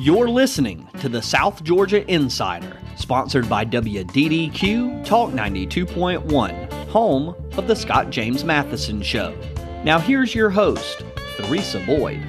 You're 0.00 0.28
listening 0.28 0.88
to 1.00 1.08
the 1.08 1.20
South 1.20 1.64
Georgia 1.64 2.08
Insider, 2.08 2.76
sponsored 2.94 3.48
by 3.48 3.64
WDDQ 3.64 5.04
Talk 5.04 5.30
92.1, 5.30 6.72
home 6.86 7.34
of 7.56 7.66
the 7.66 7.74
Scott 7.74 8.10
James 8.10 8.44
Matheson 8.44 9.02
Show. 9.02 9.36
Now, 9.82 9.98
here's 9.98 10.36
your 10.36 10.50
host, 10.50 11.02
Theresa 11.36 11.82
Boyd. 11.84 12.20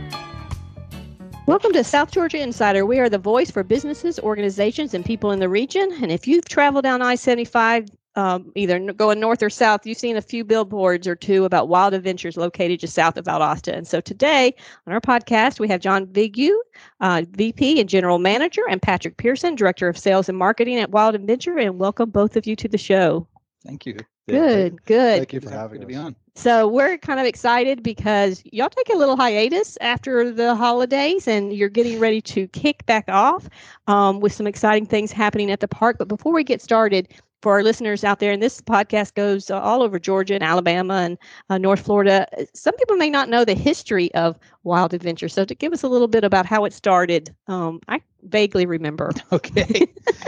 Welcome 1.46 1.72
to 1.74 1.84
South 1.84 2.10
Georgia 2.10 2.42
Insider. 2.42 2.88
We 2.88 2.98
are 2.98 3.08
the 3.08 3.20
voice 3.20 3.52
for 3.52 3.64
businesses, 3.64 4.18
organizations, 4.18 4.96
and 4.96 5.06
people 5.06 5.32
in 5.32 5.40
the 5.40 5.48
region. 5.48 5.92
And 6.02 6.12
if 6.12 6.28
you've 6.28 6.46
traveled 6.46 6.86
down 6.86 7.04
I 7.04 7.14
75, 7.14 7.86
um, 8.20 8.52
either 8.56 8.80
going 8.92 9.20
north 9.22 9.42
or 9.42 9.50
south, 9.50 9.86
you've 9.86 9.98
seen 9.98 10.18
a 10.18 10.22
few 10.22 10.44
billboards 10.44 11.08
or 11.08 11.16
two 11.16 11.46
about 11.46 11.70
wild 11.70 11.94
adventures 11.94 12.36
located 12.36 12.82
just 12.82 12.94
south 12.94 13.16
of 13.16 13.24
Valdosta. 13.24 13.74
And 13.74 13.88
so 13.88 14.02
today 14.02 14.54
on 14.86 14.92
our 14.92 15.00
podcast, 15.00 15.60
we 15.60 15.70
have 15.70 15.80
John 15.80 16.06
Vigue, 16.08 16.52
uh, 17.00 17.24
VP 17.32 17.80
and 17.80 17.88
General 17.88 18.20
Manager, 18.20 18.64
and 18.70 18.82
Patrick 18.82 19.16
Pearson, 19.16 19.56
Director 19.56 19.88
of 19.88 19.98
Sales 19.98 20.28
and 20.28 20.38
Marketing 20.38 20.78
at 20.80 20.92
Wild 20.92 21.16
Adventure. 21.16 21.58
And 21.58 21.80
welcome 21.80 22.10
both 22.10 22.36
of 22.36 22.46
you 22.46 22.58
to 22.58 22.68
the 22.68 22.78
show. 22.78 23.26
Thank 23.66 23.86
you. 23.86 23.96
Good, 24.28 24.86
good. 24.86 25.18
Thank 25.18 25.34
you 25.34 25.42
for 25.42 25.50
having 25.50 25.80
to 25.80 25.86
us. 25.86 25.88
be 25.88 25.96
on. 25.96 26.16
So 26.36 26.68
we're 26.68 26.98
kind 26.98 27.20
of 27.20 27.26
excited 27.26 27.84
because 27.84 28.42
y'all 28.46 28.70
take 28.70 28.90
a 28.94 28.98
little 28.98 29.18
hiatus 29.18 29.78
after 29.82 30.32
the 30.32 30.56
holidays 30.56 31.28
and 31.28 31.52
you're 31.52 31.70
getting 31.70 32.00
ready 32.00 32.22
to 32.22 32.48
kick 32.50 32.86
back 32.86 33.06
off 33.08 33.50
um, 33.88 34.20
with 34.20 34.32
some 34.32 34.48
exciting 34.48 34.86
things 34.86 35.12
happening 35.12 35.52
at 35.52 35.60
the 35.60 35.68
park. 35.68 35.98
But 35.98 36.08
before 36.08 36.32
we 36.32 36.44
get 36.44 36.62
started, 36.62 37.10
for 37.42 37.54
our 37.54 37.64
listeners 37.64 38.04
out 38.04 38.20
there, 38.20 38.32
and 38.32 38.42
this 38.42 38.62
podcast 38.62 39.14
goes 39.16 39.50
uh, 39.50 39.60
all 39.60 39.82
over 39.82 40.00
Georgia 40.00 40.34
and 40.36 40.44
Alabama 40.44 40.96
and 40.96 41.18
uh, 41.50 41.58
North 41.58 41.82
Florida. 41.82 42.28
Some 42.54 42.76
people 42.76 42.96
may 42.98 43.10
not 43.10 43.30
know 43.30 43.46
the 43.46 43.54
history 43.54 44.14
of 44.16 44.38
Wild 44.64 44.94
Adventure. 44.94 45.30
So, 45.30 45.46
to 45.46 45.56
give 45.56 45.72
us 45.74 45.84
a 45.84 45.88
little 45.88 46.08
bit 46.08 46.24
about 46.24 46.46
how 46.46 46.66
it 46.66 46.74
started, 46.74 47.34
um, 47.48 47.80
I 47.88 48.02
vaguely 48.24 48.66
remember. 48.66 49.12
Okay. 49.32 49.86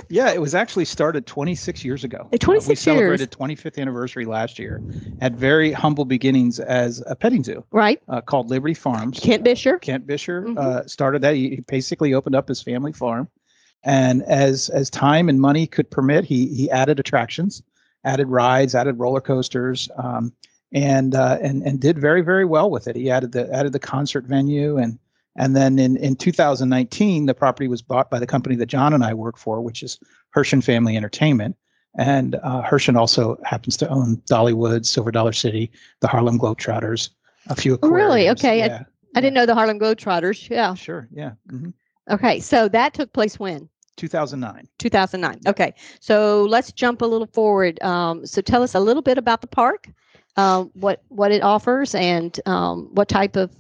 yeah, 0.09 0.31
it 0.31 0.39
was 0.41 0.53
actually 0.55 0.85
started 0.85 1.25
26 1.25 1.83
years 1.83 2.03
ago. 2.03 2.29
Uh, 2.31 2.37
26 2.37 2.47
uh, 2.87 2.91
we 2.93 2.97
years. 2.99 3.19
celebrated 3.21 3.31
25th 3.31 3.81
anniversary 3.81 4.25
last 4.25 4.59
year. 4.59 4.81
Had 5.19 5.35
very 5.35 5.71
humble 5.71 6.05
beginnings 6.05 6.59
as 6.59 7.03
a 7.07 7.15
petting 7.15 7.43
zoo 7.43 7.63
Right? 7.71 8.01
uh, 8.07 8.21
called 8.21 8.49
Liberty 8.49 8.73
Farms. 8.73 9.19
Kent 9.19 9.43
Buescher. 9.43 9.79
Kent 9.81 10.07
Buescher 10.07 10.45
Mhm. 10.45 10.57
uh, 10.57 10.87
started 10.87 11.21
that. 11.23 11.35
He 11.35 11.61
basically 11.67 12.13
opened 12.13 12.35
up 12.35 12.47
his 12.47 12.61
family 12.61 12.91
farm, 12.91 13.27
and 13.83 14.23
as 14.23 14.69
as 14.69 14.89
time 14.89 15.29
and 15.29 15.39
money 15.41 15.67
could 15.67 15.89
permit, 15.89 16.25
he 16.25 16.47
he 16.47 16.69
added 16.69 16.99
attractions, 16.99 17.61
added 18.03 18.27
rides, 18.27 18.75
added 18.75 18.99
roller 18.99 19.21
coasters, 19.21 19.89
um, 19.97 20.33
and 20.73 21.15
uh, 21.15 21.37
and 21.41 21.63
and 21.63 21.79
did 21.79 21.97
very 21.99 22.21
very 22.21 22.45
well 22.45 22.69
with 22.69 22.87
it. 22.87 22.95
He 22.95 23.09
added 23.09 23.31
the 23.31 23.51
added 23.51 23.73
the 23.73 23.79
concert 23.79 24.25
venue, 24.25 24.77
and 24.77 24.99
and 25.35 25.55
then 25.55 25.79
in 25.79 25.97
in 25.97 26.15
2019, 26.15 27.25
the 27.25 27.33
property 27.33 27.67
was 27.67 27.81
bought 27.81 28.09
by 28.09 28.19
the 28.19 28.27
company 28.27 28.55
that 28.57 28.65
John 28.67 28.93
and 28.93 29.03
I 29.03 29.13
work 29.13 29.37
for, 29.37 29.61
which 29.61 29.81
is 29.83 29.99
Herschend 30.31 30.63
Family 30.63 30.95
Entertainment. 30.97 31.55
And 31.97 32.35
uh, 32.35 32.61
Hershen 32.61 32.95
also 32.97 33.37
happens 33.43 33.75
to 33.77 33.89
own 33.89 34.15
Dollywood, 34.29 34.85
Silver 34.85 35.11
Dollar 35.11 35.33
City, 35.33 35.69
the 35.99 36.07
Harlem 36.07 36.39
Globetrotters, 36.39 37.09
a 37.47 37.55
few. 37.55 37.77
Oh, 37.83 37.89
really? 37.89 38.29
Okay, 38.29 38.61
I- 38.63 38.67
Yeah. 38.67 38.83
I 39.13 39.19
didn't 39.19 39.33
know 39.33 39.45
the 39.45 39.55
Harlem 39.55 39.77
Globetrotters. 39.77 40.49
Yeah. 40.49 40.73
Sure. 40.73 41.09
Yeah. 41.11 41.31
hmm 41.49 41.71
Okay. 42.09 42.39
So 42.39 42.69
that 42.69 42.93
took 42.93 43.11
place 43.11 43.37
when? 43.37 43.67
2009. 43.97 44.67
2009. 44.79 45.39
Okay. 45.47 45.73
So 45.99 46.45
let's 46.45 46.71
jump 46.71 47.01
a 47.01 47.05
little 47.05 47.27
forward. 47.27 47.81
Um, 47.83 48.25
so 48.25 48.41
tell 48.41 48.63
us 48.63 48.75
a 48.75 48.79
little 48.79 49.01
bit 49.01 49.17
about 49.17 49.41
the 49.41 49.47
park, 49.47 49.89
um, 50.37 50.71
what 50.73 51.03
what 51.09 51.31
it 51.31 51.43
offers, 51.43 51.93
and 51.95 52.39
um, 52.45 52.89
what 52.93 53.09
type 53.09 53.35
of 53.35 53.51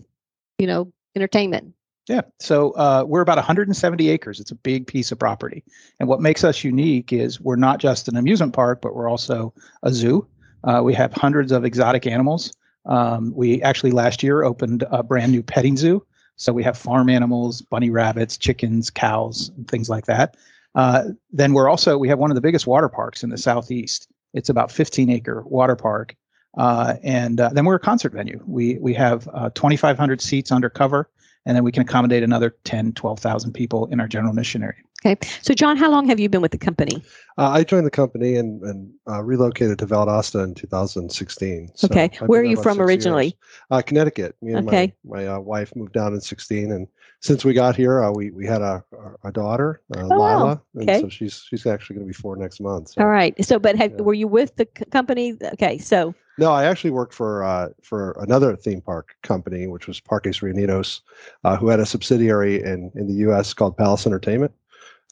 you 0.57 0.67
know 0.67 0.91
entertainment. 1.15 1.73
Yeah. 2.07 2.21
So 2.39 2.71
uh, 2.71 3.05
we're 3.07 3.21
about 3.21 3.37
170 3.37 4.09
acres. 4.09 4.39
It's 4.39 4.51
a 4.51 4.55
big 4.55 4.87
piece 4.87 5.11
of 5.11 5.19
property. 5.19 5.63
And 5.99 6.09
what 6.09 6.19
makes 6.19 6.43
us 6.43 6.63
unique 6.63 7.13
is 7.13 7.39
we're 7.39 7.55
not 7.55 7.79
just 7.79 8.07
an 8.07 8.17
amusement 8.17 8.53
park, 8.53 8.81
but 8.81 8.95
we're 8.95 9.07
also 9.09 9.53
a 9.83 9.93
zoo. 9.93 10.27
Uh, 10.63 10.81
we 10.83 10.93
have 10.93 11.13
hundreds 11.13 11.51
of 11.51 11.63
exotic 11.63 12.07
animals. 12.07 12.53
Um, 12.85 13.33
we 13.35 13.61
actually 13.61 13.91
last 13.91 14.23
year 14.23 14.43
opened 14.43 14.83
a 14.91 15.03
brand 15.03 15.31
new 15.31 15.43
petting 15.43 15.77
zoo. 15.77 16.05
So 16.41 16.51
we 16.51 16.63
have 16.63 16.75
farm 16.75 17.07
animals, 17.07 17.61
bunny 17.61 17.91
rabbits, 17.91 18.35
chickens, 18.35 18.89
cows, 18.89 19.51
things 19.67 19.89
like 19.89 20.07
that. 20.07 20.35
Uh, 20.73 21.09
then 21.31 21.53
we're 21.53 21.69
also, 21.69 21.99
we 21.99 22.07
have 22.07 22.17
one 22.17 22.31
of 22.31 22.35
the 22.35 22.41
biggest 22.41 22.65
water 22.65 22.89
parks 22.89 23.21
in 23.21 23.29
the 23.29 23.37
Southeast. 23.37 24.07
It's 24.33 24.49
about 24.49 24.71
15 24.71 25.11
acre 25.11 25.43
water 25.43 25.75
park. 25.75 26.15
Uh, 26.57 26.95
and 27.03 27.39
uh, 27.39 27.49
then 27.49 27.65
we're 27.65 27.75
a 27.75 27.79
concert 27.79 28.11
venue. 28.11 28.41
We, 28.47 28.79
we 28.79 28.91
have 28.95 29.29
uh, 29.31 29.51
2,500 29.53 30.19
seats 30.19 30.51
under 30.51 30.67
cover 30.67 31.11
and 31.45 31.55
then 31.55 31.63
we 31.63 31.71
can 31.71 31.81
accommodate 31.81 32.23
another 32.23 32.55
10 32.63 32.93
12,000 32.93 33.53
people 33.53 33.87
in 33.87 33.99
our 33.99 34.07
general 34.07 34.33
mission 34.33 34.63
area. 34.63 34.75
Okay. 35.03 35.17
So 35.41 35.55
John, 35.55 35.77
how 35.77 35.89
long 35.89 36.07
have 36.09 36.19
you 36.19 36.29
been 36.29 36.41
with 36.41 36.51
the 36.51 36.59
company? 36.59 37.03
Uh, 37.37 37.49
I 37.49 37.63
joined 37.63 37.87
the 37.87 37.91
company 37.91 38.35
and, 38.35 38.61
and 38.61 38.93
uh, 39.09 39.23
relocated 39.23 39.79
to 39.79 39.87
Valdosta 39.87 40.43
in 40.43 40.53
2016. 40.53 41.71
So 41.73 41.87
Okay. 41.89 42.11
I've 42.21 42.27
Where 42.29 42.41
are 42.41 42.43
you 42.45 42.61
from 42.61 42.79
originally? 42.79 43.35
Uh, 43.71 43.81
Connecticut. 43.81 44.35
Me 44.43 44.53
and 44.53 44.67
Okay. 44.67 44.93
my, 45.03 45.21
my 45.23 45.27
uh, 45.27 45.39
wife 45.39 45.75
moved 45.75 45.93
down 45.93 46.13
in 46.13 46.21
16, 46.21 46.71
and 46.71 46.87
since 47.19 47.43
we 47.43 47.53
got 47.53 47.75
here, 47.75 48.03
uh, 48.03 48.11
we 48.11 48.29
we 48.31 48.45
had 48.45 48.61
a 48.61 48.83
a 49.23 49.31
daughter, 49.31 49.81
uh, 49.95 50.01
Oh, 50.03 50.07
wow. 50.09 50.37
Lila, 50.37 50.61
and 50.75 50.89
Okay. 50.89 51.01
so 51.01 51.09
she's 51.09 51.43
she's 51.47 51.65
actually 51.65 51.95
going 51.95 52.07
to 52.07 52.09
be 52.09 52.13
four 52.13 52.35
next 52.35 52.59
month. 52.61 52.89
So. 52.89 53.01
All 53.01 53.07
right. 53.07 53.33
So, 53.43 53.57
but 53.59 53.75
have, 53.77 53.91
Yeah. 53.93 54.01
were 54.01 54.13
you 54.15 54.27
with 54.27 54.55
the 54.55 54.67
c- 54.77 54.85
company? 54.85 55.37
Okay. 55.53 55.77
So, 55.79 56.13
No, 56.41 56.51
I 56.51 56.65
actually 56.65 56.89
worked 56.89 57.13
for 57.13 57.43
uh, 57.43 57.69
for 57.83 58.17
another 58.19 58.55
theme 58.55 58.81
park 58.81 59.15
company, 59.21 59.67
which 59.67 59.85
was 59.87 59.99
Parques 59.99 60.39
Reunidos, 60.39 61.01
uh, 61.43 61.55
who 61.55 61.67
had 61.67 61.79
a 61.79 61.85
subsidiary 61.85 62.63
in, 62.63 62.91
in 62.95 63.07
the 63.07 63.13
U.S. 63.25 63.53
called 63.53 63.77
Palace 63.77 64.07
Entertainment. 64.07 64.51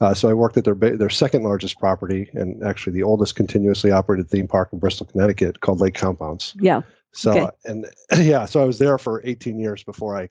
Uh, 0.01 0.15
so 0.15 0.27
I 0.27 0.33
worked 0.33 0.57
at 0.57 0.65
their 0.65 0.73
their 0.73 1.09
second 1.11 1.43
largest 1.43 1.77
property 1.79 2.31
and 2.33 2.63
actually 2.63 2.93
the 2.93 3.03
oldest 3.03 3.35
continuously 3.35 3.91
operated 3.91 4.27
theme 4.27 4.47
park 4.47 4.69
in 4.73 4.79
Bristol, 4.79 5.05
Connecticut, 5.05 5.59
called 5.61 5.79
Lake 5.79 5.93
Compounce. 5.93 6.55
yeah, 6.59 6.81
So 7.11 7.31
Okay. 7.31 7.49
and 7.65 7.85
yeah, 8.25 8.45
so 8.45 8.59
I 8.63 8.65
was 8.65 8.79
there 8.79 8.97
for 8.97 9.21
18 9.23 9.59
years 9.59 9.83
before 9.83 10.17
I 10.17 10.29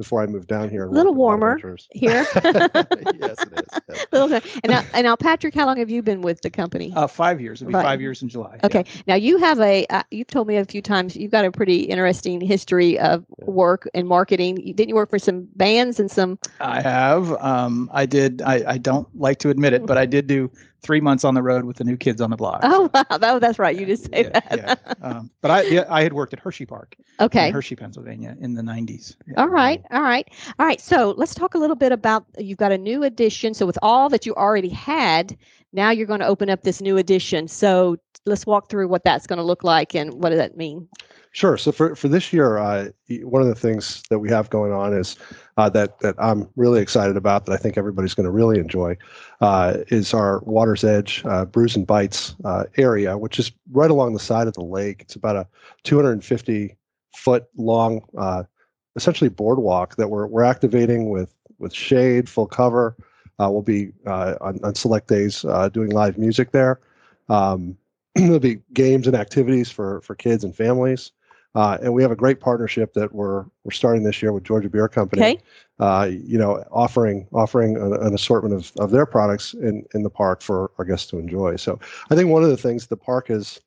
before 0.00 0.22
I 0.22 0.26
moved 0.26 0.48
down 0.48 0.70
here. 0.70 0.86
A 0.86 0.90
Little 0.90 1.12
worked 1.14 1.18
at 1.18 1.18
Wild 1.18 1.18
warmer 1.18 1.58
here. 1.92 2.26
yes, 2.34 3.44
it 3.44 3.52
is. 3.52 3.80
yeah. 3.90 4.04
Little. 4.12 4.32
And 4.62 4.68
now, 4.70 4.82
and 4.94 5.04
now, 5.04 5.14
Patrick, 5.14 5.54
how 5.54 5.66
long 5.66 5.76
have 5.76 5.90
you 5.90 6.02
been 6.02 6.22
with 6.22 6.40
the 6.40 6.48
company? 6.48 6.90
Uh, 6.96 7.06
five 7.06 7.38
years. 7.38 7.60
It'll 7.60 7.68
be 7.68 7.74
Right. 7.74 7.82
five 7.84 8.00
years 8.00 8.22
in 8.22 8.30
July. 8.30 8.56
yeah. 8.58 8.66
Okay. 8.66 8.84
Now 9.06 9.14
you 9.16 9.36
have 9.36 9.60
a. 9.60 9.84
Uh, 9.90 10.02
you've 10.10 10.26
told 10.28 10.48
me 10.48 10.56
a 10.56 10.64
few 10.64 10.80
times 10.80 11.16
you've 11.16 11.30
got 11.30 11.44
a 11.44 11.52
pretty 11.52 11.80
interesting 11.82 12.40
history 12.40 12.98
of 12.98 13.26
work 13.40 13.86
and 13.92 14.08
marketing. 14.08 14.54
Didn't 14.56 14.88
you 14.88 14.94
work 14.94 15.10
for 15.10 15.18
some 15.18 15.46
bands 15.56 16.00
and 16.00 16.10
some? 16.10 16.38
I 16.60 16.80
have. 16.80 17.32
Um, 17.32 17.90
I 17.92 18.06
did. 18.06 18.40
I, 18.40 18.64
I 18.72 18.78
don't 18.78 19.06
like 19.20 19.38
to 19.40 19.50
admit 19.50 19.74
it, 19.74 19.84
but 19.84 19.98
I 19.98 20.06
did 20.06 20.26
do 20.26 20.50
three 20.82 21.00
months 21.00 21.24
on 21.24 21.34
the 21.34 21.42
road 21.42 21.64
with 21.64 21.76
the 21.76 21.84
new 21.84 21.96
kids 21.96 22.20
on 22.20 22.30
the 22.30 22.36
block. 22.36 22.60
Oh, 22.62 22.90
wow. 22.92 23.18
That, 23.18 23.40
that's 23.40 23.58
right. 23.58 23.78
You 23.78 23.86
just 23.86 24.04
say 24.04 24.24
yeah, 24.24 24.40
that. 24.40 24.56
yeah. 24.56 24.94
Um, 25.02 25.30
but 25.40 25.50
I, 25.50 25.62
yeah, 25.62 25.84
I 25.88 26.02
had 26.02 26.12
worked 26.12 26.32
at 26.32 26.40
Hershey 26.40 26.66
Park 26.66 26.96
okay. 27.20 27.48
in 27.48 27.54
Hershey, 27.54 27.76
Pennsylvania, 27.76 28.36
in 28.40 28.54
the 28.54 28.62
'90s. 28.62 29.16
Yeah. 29.26 29.34
All 29.36 29.48
right, 29.48 29.82
all 29.90 30.02
right, 30.02 30.28
all 30.58 30.66
right. 30.66 30.80
So 30.80 31.14
let's 31.16 31.34
talk 31.34 31.54
a 31.54 31.58
little 31.58 31.76
bit 31.76 31.92
about 31.92 32.24
you've 32.38 32.58
got 32.58 32.72
a 32.72 32.78
new 32.78 33.02
addition. 33.02 33.54
So 33.54 33.66
with 33.66 33.78
all 33.82 34.08
that 34.10 34.26
you 34.26 34.34
already 34.34 34.68
had, 34.68 35.36
now 35.72 35.90
you're 35.90 36.06
going 36.06 36.20
to 36.20 36.26
open 36.26 36.50
up 36.50 36.62
this 36.62 36.80
new 36.80 36.96
edition. 36.96 37.48
So 37.48 37.96
let's 38.26 38.46
walk 38.46 38.68
through 38.68 38.88
what 38.88 39.04
that's 39.04 39.26
going 39.26 39.38
to 39.38 39.44
look 39.44 39.64
like 39.64 39.94
and 39.94 40.12
what 40.14 40.30
does 40.30 40.38
that 40.38 40.56
mean? 40.56 40.88
Sure. 41.32 41.56
So 41.56 41.70
for, 41.70 41.94
for 41.94 42.08
this 42.08 42.32
year, 42.32 42.58
uh, 42.58 42.88
one 43.22 43.40
of 43.40 43.46
the 43.46 43.54
things 43.54 44.02
that 44.10 44.18
we 44.18 44.28
have 44.30 44.50
going 44.50 44.72
on 44.72 44.92
is 44.92 45.16
uh, 45.56 45.68
that 45.70 46.00
that 46.00 46.16
I'm 46.18 46.48
really 46.56 46.80
excited 46.80 47.16
about 47.16 47.46
that 47.46 47.52
I 47.52 47.56
think 47.56 47.78
everybody's 47.78 48.14
going 48.14 48.24
to 48.24 48.32
really 48.32 48.58
enjoy 48.58 48.96
uh, 49.40 49.78
is 49.88 50.12
our 50.12 50.40
Water's 50.40 50.82
Edge 50.82 51.22
uh, 51.24 51.44
Brews 51.44 51.76
and 51.76 51.86
Bites 51.86 52.34
uh, 52.44 52.64
area, 52.78 53.16
which 53.16 53.38
is 53.38 53.52
right 53.70 53.90
along 53.90 54.14
the 54.14 54.20
side 54.20 54.48
of 54.48 54.54
the 54.54 54.64
lake. 54.64 55.02
It's 55.02 55.14
about 55.14 55.36
a 55.36 55.46
250 55.84 56.76
foot 57.16 57.44
long, 57.56 58.02
uh, 58.18 58.42
essentially 58.96 59.30
boardwalk 59.30 59.94
that 59.96 60.08
we're 60.08 60.26
we're 60.26 60.42
activating 60.42 61.10
with 61.10 61.32
with 61.58 61.72
shade, 61.72 62.28
full 62.28 62.46
cover. 62.46 62.96
Uh, 63.40 63.50
we'll 63.50 63.62
be 63.62 63.92
uh, 64.06 64.34
on, 64.40 64.60
on 64.62 64.74
select 64.74 65.08
days 65.08 65.44
uh, 65.44 65.68
doing 65.68 65.90
live 65.90 66.18
music 66.18 66.50
there. 66.52 66.80
Um, 67.28 67.76
there'll 68.14 68.38
be 68.38 68.60
games 68.74 69.06
and 69.06 69.16
activities 69.16 69.70
for 69.70 70.00
for 70.02 70.14
kids 70.14 70.44
and 70.44 70.54
families. 70.54 71.12
Uh, 71.54 71.78
and 71.82 71.92
we 71.92 72.00
have 72.00 72.12
a 72.12 72.16
great 72.16 72.38
partnership 72.38 72.94
that 72.94 73.12
we're 73.12 73.44
we're 73.64 73.72
starting 73.72 74.04
this 74.04 74.22
year 74.22 74.32
with 74.32 74.44
Georgia 74.44 74.68
Beer 74.68 74.88
Company. 74.88 75.22
Okay. 75.22 75.38
Uh, 75.80 76.08
you 76.10 76.38
know, 76.38 76.62
offering 76.70 77.26
offering 77.32 77.76
an, 77.76 77.94
an 77.94 78.14
assortment 78.14 78.54
of, 78.54 78.72
of 78.78 78.90
their 78.90 79.06
products 79.06 79.54
in 79.54 79.84
in 79.94 80.02
the 80.02 80.10
park 80.10 80.42
for 80.42 80.70
our 80.78 80.84
guests 80.84 81.10
to 81.10 81.18
enjoy. 81.18 81.56
So 81.56 81.80
I 82.10 82.14
think 82.14 82.30
one 82.30 82.44
of 82.44 82.50
the 82.50 82.56
things 82.56 82.86
the 82.86 82.96
park 82.96 83.30
is 83.30 83.60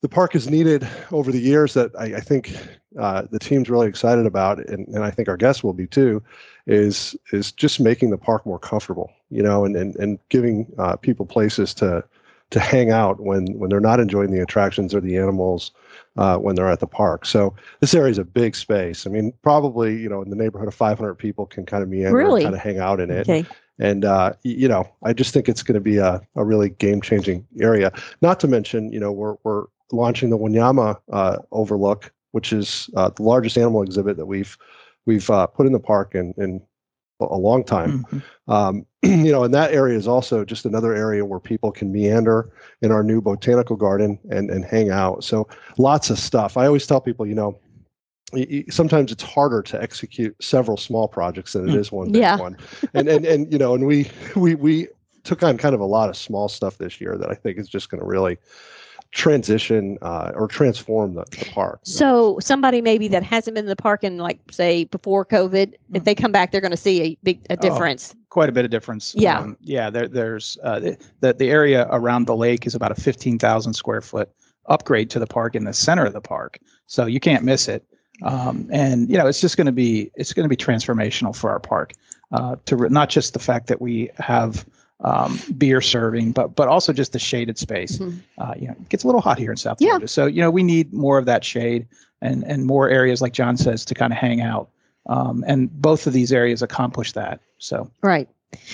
the 0.00 0.08
park 0.08 0.32
has 0.32 0.48
needed 0.48 0.86
over 1.10 1.32
the 1.32 1.40
years 1.40 1.74
that 1.74 1.90
I, 1.98 2.16
I 2.16 2.20
think 2.20 2.56
uh, 2.98 3.22
the 3.30 3.38
team's 3.38 3.68
really 3.68 3.88
excited 3.88 4.26
about, 4.26 4.58
and, 4.68 4.86
and 4.88 5.04
I 5.04 5.10
think 5.10 5.28
our 5.28 5.36
guests 5.36 5.62
will 5.62 5.72
be 5.72 5.86
too, 5.86 6.22
is 6.66 7.16
is 7.32 7.52
just 7.52 7.80
making 7.80 8.10
the 8.10 8.18
park 8.18 8.46
more 8.46 8.58
comfortable. 8.58 9.10
You 9.30 9.42
know, 9.42 9.64
and 9.64 9.76
and, 9.76 9.96
and 9.96 10.18
giving 10.28 10.72
uh, 10.78 10.96
people 10.96 11.26
places 11.26 11.74
to 11.74 12.04
to 12.50 12.60
hang 12.60 12.90
out 12.90 13.20
when 13.20 13.46
when 13.58 13.70
they're 13.70 13.80
not 13.80 14.00
enjoying 14.00 14.30
the 14.30 14.40
attractions 14.40 14.94
or 14.94 15.00
the 15.00 15.16
animals 15.16 15.72
uh, 16.16 16.38
when 16.38 16.54
they're 16.54 16.70
at 16.70 16.80
the 16.80 16.86
park. 16.86 17.26
So 17.26 17.54
this 17.80 17.92
area 17.92 18.10
is 18.10 18.18
a 18.18 18.24
big 18.24 18.54
space. 18.54 19.06
I 19.06 19.10
mean, 19.10 19.32
probably 19.42 19.96
you 19.96 20.08
know 20.08 20.22
in 20.22 20.30
the 20.30 20.36
neighborhood 20.36 20.68
of 20.68 20.74
500 20.74 21.14
people 21.14 21.46
can 21.46 21.66
kind 21.66 21.82
of 21.82 21.88
meander 21.88 22.16
Really? 22.16 22.44
and 22.44 22.52
kind 22.52 22.54
of 22.54 22.62
hang 22.62 22.78
out 22.78 23.00
in 23.00 23.10
it. 23.10 23.28
Okay. 23.28 23.44
And 23.80 24.04
uh, 24.04 24.32
you 24.42 24.68
know, 24.68 24.88
I 25.04 25.12
just 25.12 25.32
think 25.32 25.48
it's 25.48 25.62
going 25.62 25.74
to 25.74 25.80
be 25.80 25.98
a, 25.98 26.20
a 26.34 26.44
really 26.44 26.70
game 26.70 27.00
changing 27.00 27.46
area. 27.60 27.92
Not 28.22 28.40
to 28.40 28.48
mention, 28.48 28.92
you 28.92 28.98
know, 29.00 29.12
we're 29.12 29.36
we're 29.44 29.66
launching 29.92 30.30
the 30.30 30.38
Wanyama 30.38 30.98
uh, 31.12 31.38
Overlook, 31.52 32.12
which 32.32 32.52
is 32.52 32.90
uh, 32.96 33.10
the 33.10 33.22
largest 33.22 33.56
animal 33.58 33.82
exhibit 33.82 34.16
that 34.16 34.26
we've 34.26 34.56
we've 35.06 35.28
uh, 35.30 35.46
put 35.46 35.66
in 35.66 35.72
the 35.72 35.80
park 35.80 36.14
in 36.14 36.34
in 36.36 36.60
a 37.20 37.24
a 37.24 37.36
long 37.36 37.64
time. 37.64 38.04
Mhm. 38.04 38.22
Um, 38.48 38.86
you 39.02 39.32
know, 39.32 39.44
and 39.44 39.54
that 39.54 39.72
area 39.72 39.96
is 39.96 40.06
also 40.08 40.44
just 40.44 40.64
another 40.66 40.94
area 40.94 41.24
where 41.24 41.40
people 41.40 41.70
can 41.72 41.90
meander 41.92 42.50
in 42.82 42.90
our 42.92 43.02
new 43.02 43.20
botanical 43.20 43.76
garden 43.76 44.18
and 44.30 44.50
and 44.50 44.64
hang 44.64 44.90
out. 44.90 45.24
So 45.24 45.48
lots 45.78 46.10
of 46.10 46.18
stuff. 46.18 46.56
I 46.56 46.66
always 46.66 46.86
tell 46.86 47.00
people, 47.00 47.26
you 47.26 47.34
know. 47.34 47.58
y- 48.32 48.46
y- 48.50 48.64
Sometimes 48.68 49.10
it's 49.10 49.22
harder 49.22 49.62
to 49.62 49.80
execute 49.82 50.36
several 50.42 50.76
small 50.76 51.08
projects 51.08 51.54
than 51.54 51.68
it 51.68 51.72
Mm. 51.74 51.92
one 51.92 52.12
big 52.12 52.20
Yeah. 52.20 52.36
one, 52.38 52.56
and 52.94 53.08
and 53.08 53.24
and 53.24 53.50
you 53.52 53.58
know, 53.58 53.74
and 53.74 53.86
we 53.86 54.10
we 54.36 54.54
we 54.54 54.88
took 55.24 55.42
on 55.42 55.56
kind 55.58 55.74
of 55.74 55.80
a 55.80 55.84
lot 55.86 56.08
of 56.10 56.16
small 56.16 56.48
stuff 56.48 56.76
this 56.78 57.00
year 57.00 57.16
that 57.18 57.30
I 57.30 57.34
think 57.34 57.58
is 57.58 57.68
just 57.68 57.88
going 57.90 58.00
to 58.00 58.06
really 58.06 58.36
transition 59.12 59.98
uh, 60.02 60.32
or 60.34 60.46
transform 60.48 61.14
the, 61.14 61.24
the 61.30 61.46
park. 61.52 61.80
So 61.82 62.38
somebody 62.40 62.80
maybe 62.80 63.08
that 63.08 63.22
hasn't 63.22 63.54
been 63.54 63.64
in 63.64 63.68
the 63.68 63.76
park 63.76 64.04
in 64.04 64.18
like 64.18 64.38
say 64.50 64.84
before 64.84 65.24
COVID, 65.24 65.74
if 65.94 66.04
they 66.04 66.14
come 66.14 66.32
back, 66.32 66.52
they're 66.52 66.60
going 66.60 66.70
to 66.72 66.76
see 66.76 67.02
a 67.02 67.18
big 67.22 67.40
a 67.50 67.54
Oh. 67.54 67.56
difference. 67.56 68.14
quite 68.30 68.48
a 68.48 68.52
bit 68.52 68.64
of 68.64 68.70
difference. 68.70 69.14
Yeah. 69.16 69.38
Um, 69.40 69.56
yeah. 69.60 69.90
There, 69.90 70.08
there's 70.08 70.58
uh, 70.62 70.80
the, 70.80 70.98
the 71.20 71.32
the 71.34 71.50
area 71.50 71.86
around 71.90 72.26
the 72.26 72.36
lake 72.36 72.66
is 72.66 72.74
about 72.74 72.92
a 72.92 73.00
15,000 73.00 73.72
square 73.74 74.00
foot 74.02 74.30
upgrade 74.66 75.08
to 75.10 75.18
the 75.18 75.26
park 75.26 75.54
in 75.54 75.64
the 75.64 75.72
center 75.72 76.04
of 76.04 76.12
the 76.12 76.20
park, 76.20 76.58
so 76.86 77.06
you 77.06 77.20
can't 77.20 77.42
miss 77.44 77.68
it. 77.68 77.84
Um, 78.22 78.68
and 78.70 79.08
you 79.08 79.16
know, 79.16 79.26
it's 79.26 79.40
just 79.40 79.56
going 79.56 79.66
to 79.66 79.72
be 79.72 80.10
it's 80.16 80.32
going 80.34 80.44
to 80.44 80.48
be 80.48 80.56
transformational 80.56 81.34
for 81.34 81.50
our 81.50 81.60
park. 81.60 81.92
Uh, 82.30 82.56
to 82.66 82.76
re- 82.76 82.88
not 82.90 83.08
just 83.08 83.32
the 83.32 83.38
fact 83.38 83.68
that 83.68 83.80
we 83.80 84.10
have 84.18 84.66
um, 85.00 85.38
beer 85.56 85.80
serving, 85.80 86.32
but 86.32 86.54
but 86.56 86.68
also 86.68 86.92
just 86.92 87.12
the 87.12 87.18
shaded 87.18 87.58
space. 87.58 87.98
Mhm. 87.98 88.18
Uh, 88.38 88.54
you 88.58 88.66
know, 88.66 88.72
it 88.72 88.88
gets 88.88 89.04
a 89.04 89.06
little 89.06 89.20
hot 89.20 89.38
here 89.38 89.50
in 89.50 89.56
South 89.56 89.80
Yeah. 89.80 89.90
Georgia, 89.90 90.08
so 90.08 90.26
you 90.26 90.40
know 90.40 90.50
we 90.50 90.62
need 90.62 90.92
more 90.92 91.18
of 91.18 91.24
that 91.26 91.44
shade 91.44 91.86
and 92.20 92.44
and 92.44 92.66
more 92.66 92.88
areas 92.88 93.22
like 93.22 93.32
John 93.32 93.56
says 93.56 93.84
to 93.86 93.94
kind 93.94 94.12
of 94.12 94.18
hang 94.18 94.40
out. 94.40 94.68
Um, 95.06 95.42
and 95.46 95.70
both 95.80 96.06
of 96.06 96.12
these 96.12 96.32
areas 96.32 96.60
accomplish 96.62 97.12
that. 97.12 97.40
So 97.58 97.90
Right. 98.02 98.28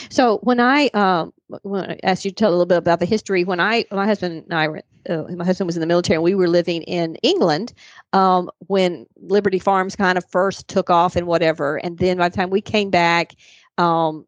So 0.09 0.39
when 0.43 0.61
I 0.61 0.87
um 0.89 1.33
when 1.63 1.91
I 1.91 1.99
asked 2.05 2.25
you 2.25 2.31
to 2.31 2.35
tell 2.35 2.51
a 2.51 2.53
little 2.53 2.67
bit 2.67 2.79
about 2.79 3.01
the 3.01 3.07
history, 3.07 3.45
when 3.45 3.61
I 3.61 3.85
my 3.91 4.07
husband 4.07 4.45
and 4.45 4.55
I 4.55 4.69
were 4.69 4.83
uh, 5.09 5.25
my 5.37 5.45
husband 5.45 5.67
was 5.67 5.77
in 5.77 5.81
the 5.81 5.87
military 5.87 6.15
and 6.17 6.23
we 6.25 6.35
were 6.35 6.49
living 6.49 6.83
in 6.85 7.17
England 7.17 7.75
um, 8.15 8.51
when 8.69 9.07
Liberty 9.21 9.59
Farms 9.59 9.95
kind 9.95 10.17
of 10.17 10.25
first 10.31 10.67
took 10.69 10.89
off 10.91 11.17
and 11.17 11.27
whatever, 11.27 11.77
and 11.77 11.99
then 11.99 12.17
by 12.17 12.31
the 12.31 12.37
time 12.37 12.49
we 12.51 12.63
came 12.63 12.89
back, 12.89 13.35
um, 13.77 14.25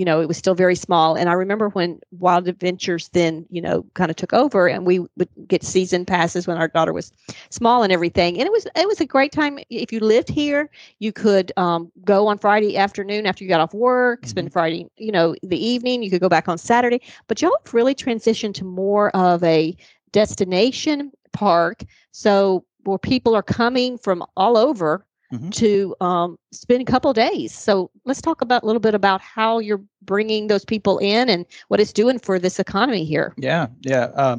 you 0.00 0.06
know, 0.06 0.22
it 0.22 0.28
was 0.28 0.38
still 0.38 0.54
very 0.54 0.74
small. 0.74 1.14
And 1.14 1.28
I 1.28 1.34
remember 1.34 1.68
when 1.68 2.00
Wild 2.10 2.48
Adventures 2.48 3.10
then, 3.10 3.44
you 3.50 3.60
know, 3.60 3.84
kind 3.92 4.10
of 4.10 4.16
took 4.16 4.32
over 4.32 4.66
and 4.66 4.86
we 4.86 5.00
would 5.00 5.28
get 5.46 5.62
season 5.62 6.06
passes 6.06 6.46
when 6.46 6.56
our 6.56 6.68
daughter 6.68 6.94
was 6.94 7.12
small 7.50 7.82
and 7.82 7.92
everything. 7.92 8.38
And 8.38 8.46
it 8.46 8.50
was 8.50 8.66
it 8.74 8.88
was 8.88 8.98
a 9.02 9.04
great 9.04 9.30
time. 9.30 9.58
If 9.68 9.92
you 9.92 10.00
lived 10.00 10.30
here, 10.30 10.70
you 11.00 11.12
could 11.12 11.52
um, 11.58 11.92
go 12.02 12.28
on 12.28 12.38
Friday 12.38 12.78
afternoon 12.78 13.26
after 13.26 13.44
you 13.44 13.50
got 13.50 13.60
off 13.60 13.74
work, 13.74 14.24
spend 14.24 14.54
Friday, 14.54 14.86
you 14.96 15.12
know, 15.12 15.36
the 15.42 15.62
evening. 15.62 16.02
You 16.02 16.08
could 16.08 16.22
go 16.22 16.30
back 16.30 16.48
on 16.48 16.56
Saturday. 16.56 17.02
But 17.26 17.42
y'all 17.42 17.54
have 17.62 17.74
really 17.74 17.94
transitioned 17.94 18.54
to 18.54 18.64
more 18.64 19.14
of 19.14 19.44
a 19.44 19.76
destination 20.12 21.12
park. 21.34 21.84
So 22.12 22.64
where 22.84 22.96
people 22.96 23.34
are 23.34 23.42
coming 23.42 23.98
from 23.98 24.24
all 24.34 24.56
over 24.56 25.04
Mhm. 25.32 25.52
to 25.52 25.94
um, 26.00 26.38
spend 26.50 26.82
a 26.82 26.84
couple 26.84 27.12
days. 27.12 27.54
So 27.56 27.90
let's 28.04 28.20
talk 28.20 28.40
about 28.40 28.62
a 28.62 28.66
little 28.66 28.80
bit 28.80 28.94
about 28.94 29.20
how 29.20 29.58
you're 29.60 29.80
bringing 30.02 30.48
those 30.48 30.64
people 30.64 30.98
in 30.98 31.28
and 31.28 31.46
what 31.68 31.78
it's 31.78 31.92
doing 31.92 32.18
for 32.18 32.38
this 32.38 32.58
economy 32.58 33.04
here. 33.04 33.32
Yeah, 33.36 33.68
yeah. 33.82 34.10
Uh, 34.16 34.38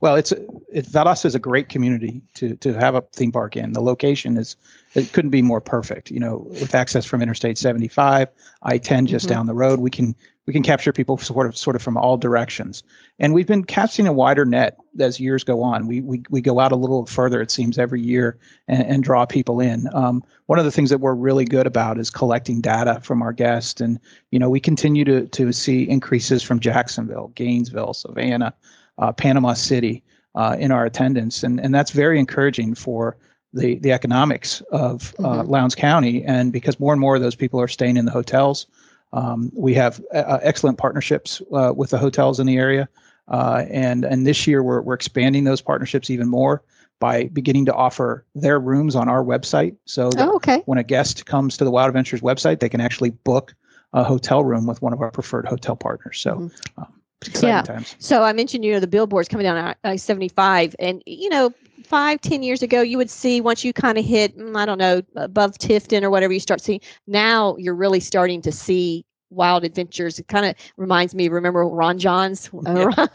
well, 0.00 0.16
it's 0.16 0.32
it, 0.32 0.86
Valdosta 0.86 1.26
is 1.26 1.36
a 1.36 1.38
great 1.38 1.68
community 1.68 2.22
to 2.34 2.56
to 2.56 2.72
have 2.72 2.96
a 2.96 3.02
theme 3.12 3.30
park 3.30 3.56
in. 3.56 3.72
The 3.72 3.80
location 3.80 4.36
is 4.36 4.56
it 4.94 5.12
couldn't 5.12 5.30
be 5.30 5.42
more 5.42 5.60
perfect. 5.60 6.10
You 6.10 6.18
know, 6.18 6.38
with 6.48 6.74
access 6.74 7.04
from 7.04 7.22
Interstate 7.22 7.56
75, 7.56 8.28
I-10 8.64 9.06
just 9.06 9.26
Mhm. 9.26 9.30
down 9.30 9.46
the 9.46 9.54
road, 9.54 9.78
we 9.78 9.90
can 9.90 10.16
we 10.46 10.52
can 10.52 10.62
capture 10.62 10.92
people 10.92 11.18
sort 11.18 11.46
of 11.46 11.56
sort 11.56 11.76
of 11.76 11.82
from 11.82 11.96
all 11.96 12.16
directions. 12.16 12.82
And 13.18 13.32
we've 13.32 13.46
been 13.46 13.64
casting 13.64 14.08
a 14.08 14.12
wider 14.12 14.44
net 14.44 14.76
as 14.98 15.20
years 15.20 15.44
go 15.44 15.62
on. 15.62 15.86
We 15.86 16.00
we 16.00 16.22
we 16.30 16.40
go 16.40 16.58
out 16.58 16.72
a 16.72 16.76
little 16.76 17.06
further, 17.06 17.40
it 17.40 17.50
seems, 17.50 17.78
every 17.78 18.00
year 18.00 18.38
and, 18.66 18.84
and 18.84 19.04
draw 19.04 19.24
people 19.24 19.60
in. 19.60 19.88
Um, 19.94 20.22
one 20.46 20.58
of 20.58 20.64
the 20.64 20.72
things 20.72 20.90
that 20.90 20.98
we're 20.98 21.14
really 21.14 21.44
good 21.44 21.66
about 21.66 21.98
is 21.98 22.10
collecting 22.10 22.60
data 22.60 23.00
from 23.02 23.22
our 23.22 23.32
guests, 23.32 23.80
and 23.80 24.00
you 24.30 24.38
know 24.38 24.50
we 24.50 24.60
continue 24.60 25.04
to 25.04 25.26
to 25.28 25.52
see 25.52 25.88
increases 25.88 26.42
from 26.42 26.58
Jacksonville, 26.58 27.28
Gainesville, 27.34 27.94
Savannah, 27.94 28.52
uh, 28.98 29.12
Panama 29.12 29.54
City 29.54 30.02
uh, 30.34 30.56
in 30.58 30.72
our 30.72 30.84
attendance, 30.84 31.44
and 31.44 31.60
and 31.60 31.72
that's 31.74 31.92
very 31.92 32.18
encouraging 32.18 32.74
for 32.74 33.16
the 33.52 33.78
the 33.78 33.92
economics 33.92 34.60
of 34.72 35.14
uh, 35.20 35.42
Mhm. 35.42 35.48
Lowndes 35.48 35.74
County, 35.76 36.24
and 36.24 36.52
because 36.52 36.80
more 36.80 36.92
and 36.92 37.00
more 37.00 37.14
of 37.14 37.22
those 37.22 37.36
people 37.36 37.60
are 37.60 37.68
staying 37.68 37.96
in 37.96 38.06
the 38.06 38.10
hotels. 38.10 38.66
Um, 39.12 39.50
we 39.54 39.74
have 39.74 40.00
uh, 40.14 40.38
excellent 40.42 40.78
partnerships 40.78 41.42
uh, 41.52 41.72
with 41.76 41.90
the 41.90 41.98
hotels 41.98 42.40
in 42.40 42.46
the 42.46 42.56
area, 42.56 42.88
uh, 43.28 43.64
and 43.70 44.04
and 44.04 44.26
this 44.26 44.46
year 44.46 44.62
we're 44.62 44.80
we're 44.80 44.94
expanding 44.94 45.44
those 45.44 45.60
partnerships 45.60 46.10
even 46.10 46.28
more 46.28 46.62
by 46.98 47.24
beginning 47.28 47.66
to 47.66 47.74
offer 47.74 48.24
their 48.34 48.58
rooms 48.60 48.94
on 48.94 49.08
our 49.08 49.24
website. 49.24 49.76
So 49.84 50.10
that 50.10 50.28
Oh, 50.28 50.36
okay. 50.36 50.62
when 50.66 50.78
a 50.78 50.84
guest 50.84 51.26
comes 51.26 51.56
to 51.56 51.64
the 51.64 51.70
Wild 51.70 51.88
Adventures 51.88 52.20
website, 52.20 52.60
they 52.60 52.68
can 52.68 52.80
actually 52.80 53.10
book 53.10 53.54
a 53.92 54.02
hotel 54.04 54.44
room 54.44 54.66
with 54.66 54.80
one 54.80 54.92
of 54.92 55.00
our 55.00 55.10
preferred 55.10 55.46
hotel 55.46 55.76
partners. 55.76 56.20
So 56.20 56.36
Mhm. 56.36 56.52
um, 56.78 57.00
exciting 57.26 57.48
Yeah. 57.48 57.62
times. 57.62 57.96
So 57.98 58.22
I 58.22 58.32
mentioned, 58.32 58.64
you 58.64 58.72
know, 58.72 58.80
the 58.80 58.86
billboards 58.86 59.28
coming 59.28 59.44
down 59.44 59.74
I 59.84 59.96
seventy 59.96 60.28
five, 60.28 60.74
and 60.78 61.02
you 61.06 61.28
know, 61.28 61.52
five, 61.92 62.22
ten 62.22 62.42
years 62.42 62.62
ago, 62.62 62.80
you 62.80 62.96
would 62.96 63.10
see 63.10 63.42
once 63.42 63.62
you 63.62 63.72
kind 63.74 63.98
of 63.98 64.04
hit, 64.06 64.34
mm, 64.38 64.56
I 64.56 64.64
don't 64.64 64.78
know, 64.78 65.02
above 65.14 65.58
Tifton 65.58 66.02
or 66.02 66.08
whatever, 66.08 66.32
you 66.32 66.40
start 66.40 66.62
seeing. 66.62 66.80
Now 67.06 67.54
you're 67.58 67.74
really 67.74 68.00
starting 68.00 68.40
to 68.42 68.50
see 68.50 69.04
wild 69.28 69.62
adventures. 69.62 70.18
It 70.18 70.26
kind 70.26 70.46
of 70.46 70.54
reminds 70.78 71.14
me. 71.14 71.28
Remember 71.28 71.68
Ron 71.68 71.98
Jon's? 71.98 72.48
uh, 72.66 73.06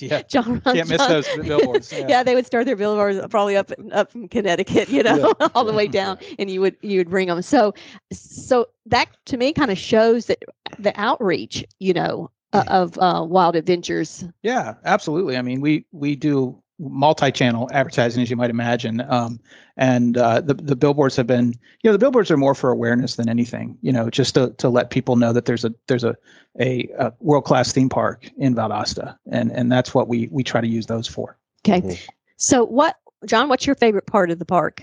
Yeah. 0.00 0.22
John 0.22 0.60
Ron 0.66 0.74
Can't 0.74 0.88
miss 0.88 1.06
those 1.06 1.28
billboards. 1.46 1.92
Yeah. 1.92 2.06
Yeah. 2.08 2.22
they 2.24 2.34
would 2.34 2.44
start 2.44 2.66
their 2.66 2.74
billboards 2.74 3.24
probably 3.30 3.56
up 3.56 3.70
up 3.92 4.10
from 4.10 4.26
Connecticut, 4.26 4.88
you 4.88 5.04
know, 5.04 5.32
all 5.54 5.64
the 5.64 5.72
way 5.72 5.86
down, 5.86 6.18
and 6.36 6.50
you 6.50 6.60
would 6.60 6.76
you 6.82 6.98
would 6.98 7.10
bring 7.10 7.28
them. 7.28 7.40
So, 7.40 7.72
so 8.12 8.66
that 8.86 9.10
to 9.26 9.36
me 9.36 9.52
kind 9.52 9.70
of 9.70 9.78
shows 9.78 10.26
that 10.26 10.42
the 10.80 10.92
outreach, 11.00 11.64
you 11.78 11.92
know, 11.92 12.32
uh, 12.52 12.64
of 12.66 12.98
uh, 12.98 13.24
Wild 13.28 13.54
Adventures. 13.54 14.24
Yeah, 14.42 14.74
absolutely. 14.84 15.36
I 15.36 15.42
mean, 15.42 15.60
we 15.60 15.86
we 15.92 16.16
do 16.16 16.60
multi-channel 16.78 17.68
advertising, 17.72 18.22
as 18.22 18.30
you 18.30 18.36
might 18.36 18.50
imagine, 18.50 19.00
um, 19.08 19.38
and 19.76 20.16
uh, 20.16 20.40
the 20.40 20.54
the 20.54 20.76
billboards 20.76 21.16
have 21.16 21.26
been, 21.26 21.48
you 21.82 21.88
know, 21.88 21.92
the 21.92 21.98
billboards 21.98 22.30
are 22.30 22.36
more 22.36 22.54
for 22.54 22.70
awareness 22.70 23.16
than 23.16 23.28
anything. 23.28 23.76
You 23.82 23.92
know, 23.92 24.10
just 24.10 24.34
to 24.34 24.50
to 24.58 24.68
let 24.68 24.90
people 24.90 25.16
know 25.16 25.32
that 25.32 25.44
there's 25.44 25.64
a 25.64 25.74
there's 25.86 26.04
a 26.04 26.16
a, 26.60 26.88
a 26.98 27.12
world-class 27.20 27.72
theme 27.72 27.88
park 27.88 28.30
in 28.38 28.54
Valdosta, 28.54 29.16
and 29.30 29.50
and 29.52 29.70
that's 29.70 29.94
what 29.94 30.08
we 30.08 30.28
we 30.30 30.42
try 30.42 30.60
to 30.60 30.68
use 30.68 30.86
those 30.86 31.06
for. 31.06 31.36
Okay, 31.66 31.80
Mhm. 31.80 32.08
so 32.36 32.64
what, 32.64 32.96
John? 33.26 33.48
What's 33.48 33.66
your 33.66 33.76
favorite 33.76 34.06
part 34.06 34.30
of 34.30 34.38
the 34.38 34.44
park? 34.44 34.82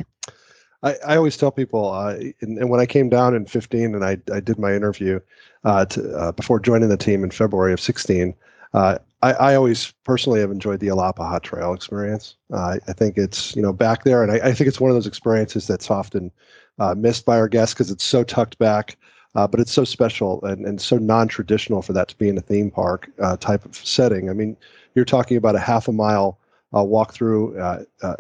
I, 0.83 0.95
I 1.05 1.15
always 1.15 1.38
tell 1.38 1.51
people, 1.51 1.91
uh, 1.91 2.15
and, 2.41 2.57
and 2.57 2.69
when 2.69 2.79
I 2.79 2.88
came 2.88 3.07
down 3.07 3.36
in 3.36 3.45
15 3.45 3.93
and 3.93 4.03
I, 4.03 4.17
I 4.33 4.39
did 4.39 4.57
my 4.57 4.74
interview 4.74 5.19
uh, 5.63 5.86
to, 5.86 6.17
uh, 6.17 6.31
before 6.31 6.60
joining 6.60 6.89
the 6.89 6.98
team 6.98 7.24
in 7.24 7.29
February 7.29 7.71
of 7.71 7.79
16, 7.79 8.33
uh, 8.74 8.98
I, 9.21 9.33
I 9.33 9.55
always 9.55 9.93
personally 10.03 10.39
have 10.39 10.51
enjoyed 10.51 10.79
the 10.79 10.87
Alapaha 10.87 11.41
Trail 11.41 11.73
experience. 11.73 12.35
Uh, 12.51 12.77
I 12.87 12.93
think 12.93 13.17
it's, 13.17 13.55
you 13.55 13.61
know, 13.61 13.73
back 13.73 14.03
there, 14.03 14.23
and 14.23 14.31
I, 14.31 14.49
I 14.49 14.53
think 14.53 14.67
it's 14.67 14.79
one 14.79 14.89
of 14.91 14.95
those 14.95 15.07
experiences 15.07 15.67
that's 15.67 15.91
often 15.91 16.31
uh, 16.79 16.95
missed 16.95 17.25
by 17.25 17.37
our 17.37 17.47
guests 17.47 17.73
because 17.73 17.91
it's 17.91 18.03
so 18.03 18.23
tucked 18.23 18.57
back. 18.57 18.97
Uh, 19.33 19.47
but 19.47 19.61
it's 19.61 19.71
so 19.71 19.85
special 19.85 20.43
and, 20.43 20.65
and 20.65 20.81
so 20.81 20.97
non-traditional 20.97 21.81
for 21.81 21.93
that 21.93 22.09
to 22.09 22.17
be 22.17 22.27
in 22.27 22.37
a 22.37 22.41
theme 22.41 22.69
park 22.69 23.09
uh, 23.21 23.37
type 23.37 23.63
of 23.63 23.73
setting. 23.75 24.29
I 24.29 24.33
mean, 24.33 24.57
you're 24.93 25.05
talking 25.05 25.37
about 25.37 25.55
a 25.55 25.59
half 25.59 25.87
a 25.87 25.93
mile 25.93 26.37
uh, 26.75 26.83
walk 26.83 27.13
through 27.13 27.57
uh, 27.57 27.83
a, 28.01 28.15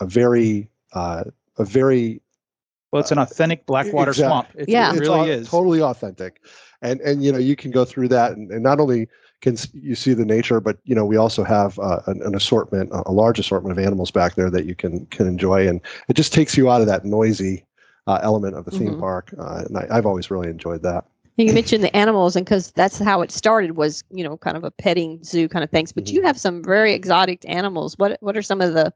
a 0.00 0.06
very 0.06 0.68
a 0.94 1.24
very 1.64 2.20
Well, 2.92 3.00
it's 3.00 3.10
an 3.12 3.18
authentic 3.18 3.66
Blackwater 3.66 4.10
Exact- 4.12 4.28
swamp. 4.28 4.48
It, 4.54 4.68
Yeah. 4.68 4.90
it 4.90 4.98
it's 4.98 5.00
really 5.08 5.20
au- 5.30 5.32
is. 5.34 5.48
totally 5.48 5.82
authentic 5.82 6.40
and 6.82 7.00
and 7.00 7.24
you 7.24 7.32
know 7.32 7.38
you 7.38 7.56
can 7.56 7.70
go 7.70 7.84
through 7.84 8.08
that 8.08 8.32
and, 8.32 8.50
and 8.50 8.62
not 8.62 8.78
only 8.80 9.08
can 9.40 9.56
you 9.72 9.94
see 9.94 10.12
the 10.14 10.24
nature 10.24 10.60
but 10.60 10.76
you 10.84 10.94
know 10.94 11.04
we 11.06 11.16
also 11.16 11.42
have 11.42 11.78
uh, 11.78 12.00
an, 12.06 12.20
an 12.22 12.34
assortment 12.34 12.90
a 12.92 13.12
large 13.12 13.38
assortment 13.38 13.76
of 13.76 13.82
animals 13.84 14.10
back 14.10 14.34
there 14.34 14.50
that 14.50 14.66
you 14.66 14.74
can 14.74 15.06
can 15.06 15.26
enjoy 15.26 15.66
and 15.66 15.80
it 16.08 16.14
just 16.14 16.32
takes 16.34 16.56
you 16.56 16.70
out 16.70 16.80
of 16.82 16.86
that 16.86 17.04
noisy 17.04 17.64
uh, 18.06 18.18
element 18.22 18.54
of 18.54 18.64
the 18.66 18.70
theme 18.70 18.94
Mhm. 18.94 19.00
park 19.00 19.34
uh, 19.38 19.62
and 19.66 19.76
I, 19.78 19.86
i've 19.90 20.06
always 20.06 20.30
really 20.30 20.48
enjoyed 20.48 20.82
that 20.82 21.04
You 21.38 21.52
mentioned 21.52 21.84
the 21.84 21.94
animals, 21.94 22.34
and 22.36 22.46
because 22.46 22.70
that's 22.72 22.98
how 22.98 23.20
it 23.22 23.30
started 23.30 23.76
was 23.76 24.04
you 24.10 24.24
know 24.24 24.36
kind 24.38 24.56
of 24.56 24.64
a 24.64 24.70
petting 24.70 25.22
zoo 25.24 25.48
kind 25.48 25.62
of 25.64 25.70
things. 25.70 25.92
But 25.92 26.10
you 26.10 26.22
have 26.22 26.38
some 26.40 26.62
very 26.62 26.92
exotic 26.94 27.44
animals. 27.46 27.98
What 27.98 28.16
what 28.20 28.36
are 28.38 28.42
some 28.42 28.62
of 28.62 28.72
the 28.72 28.90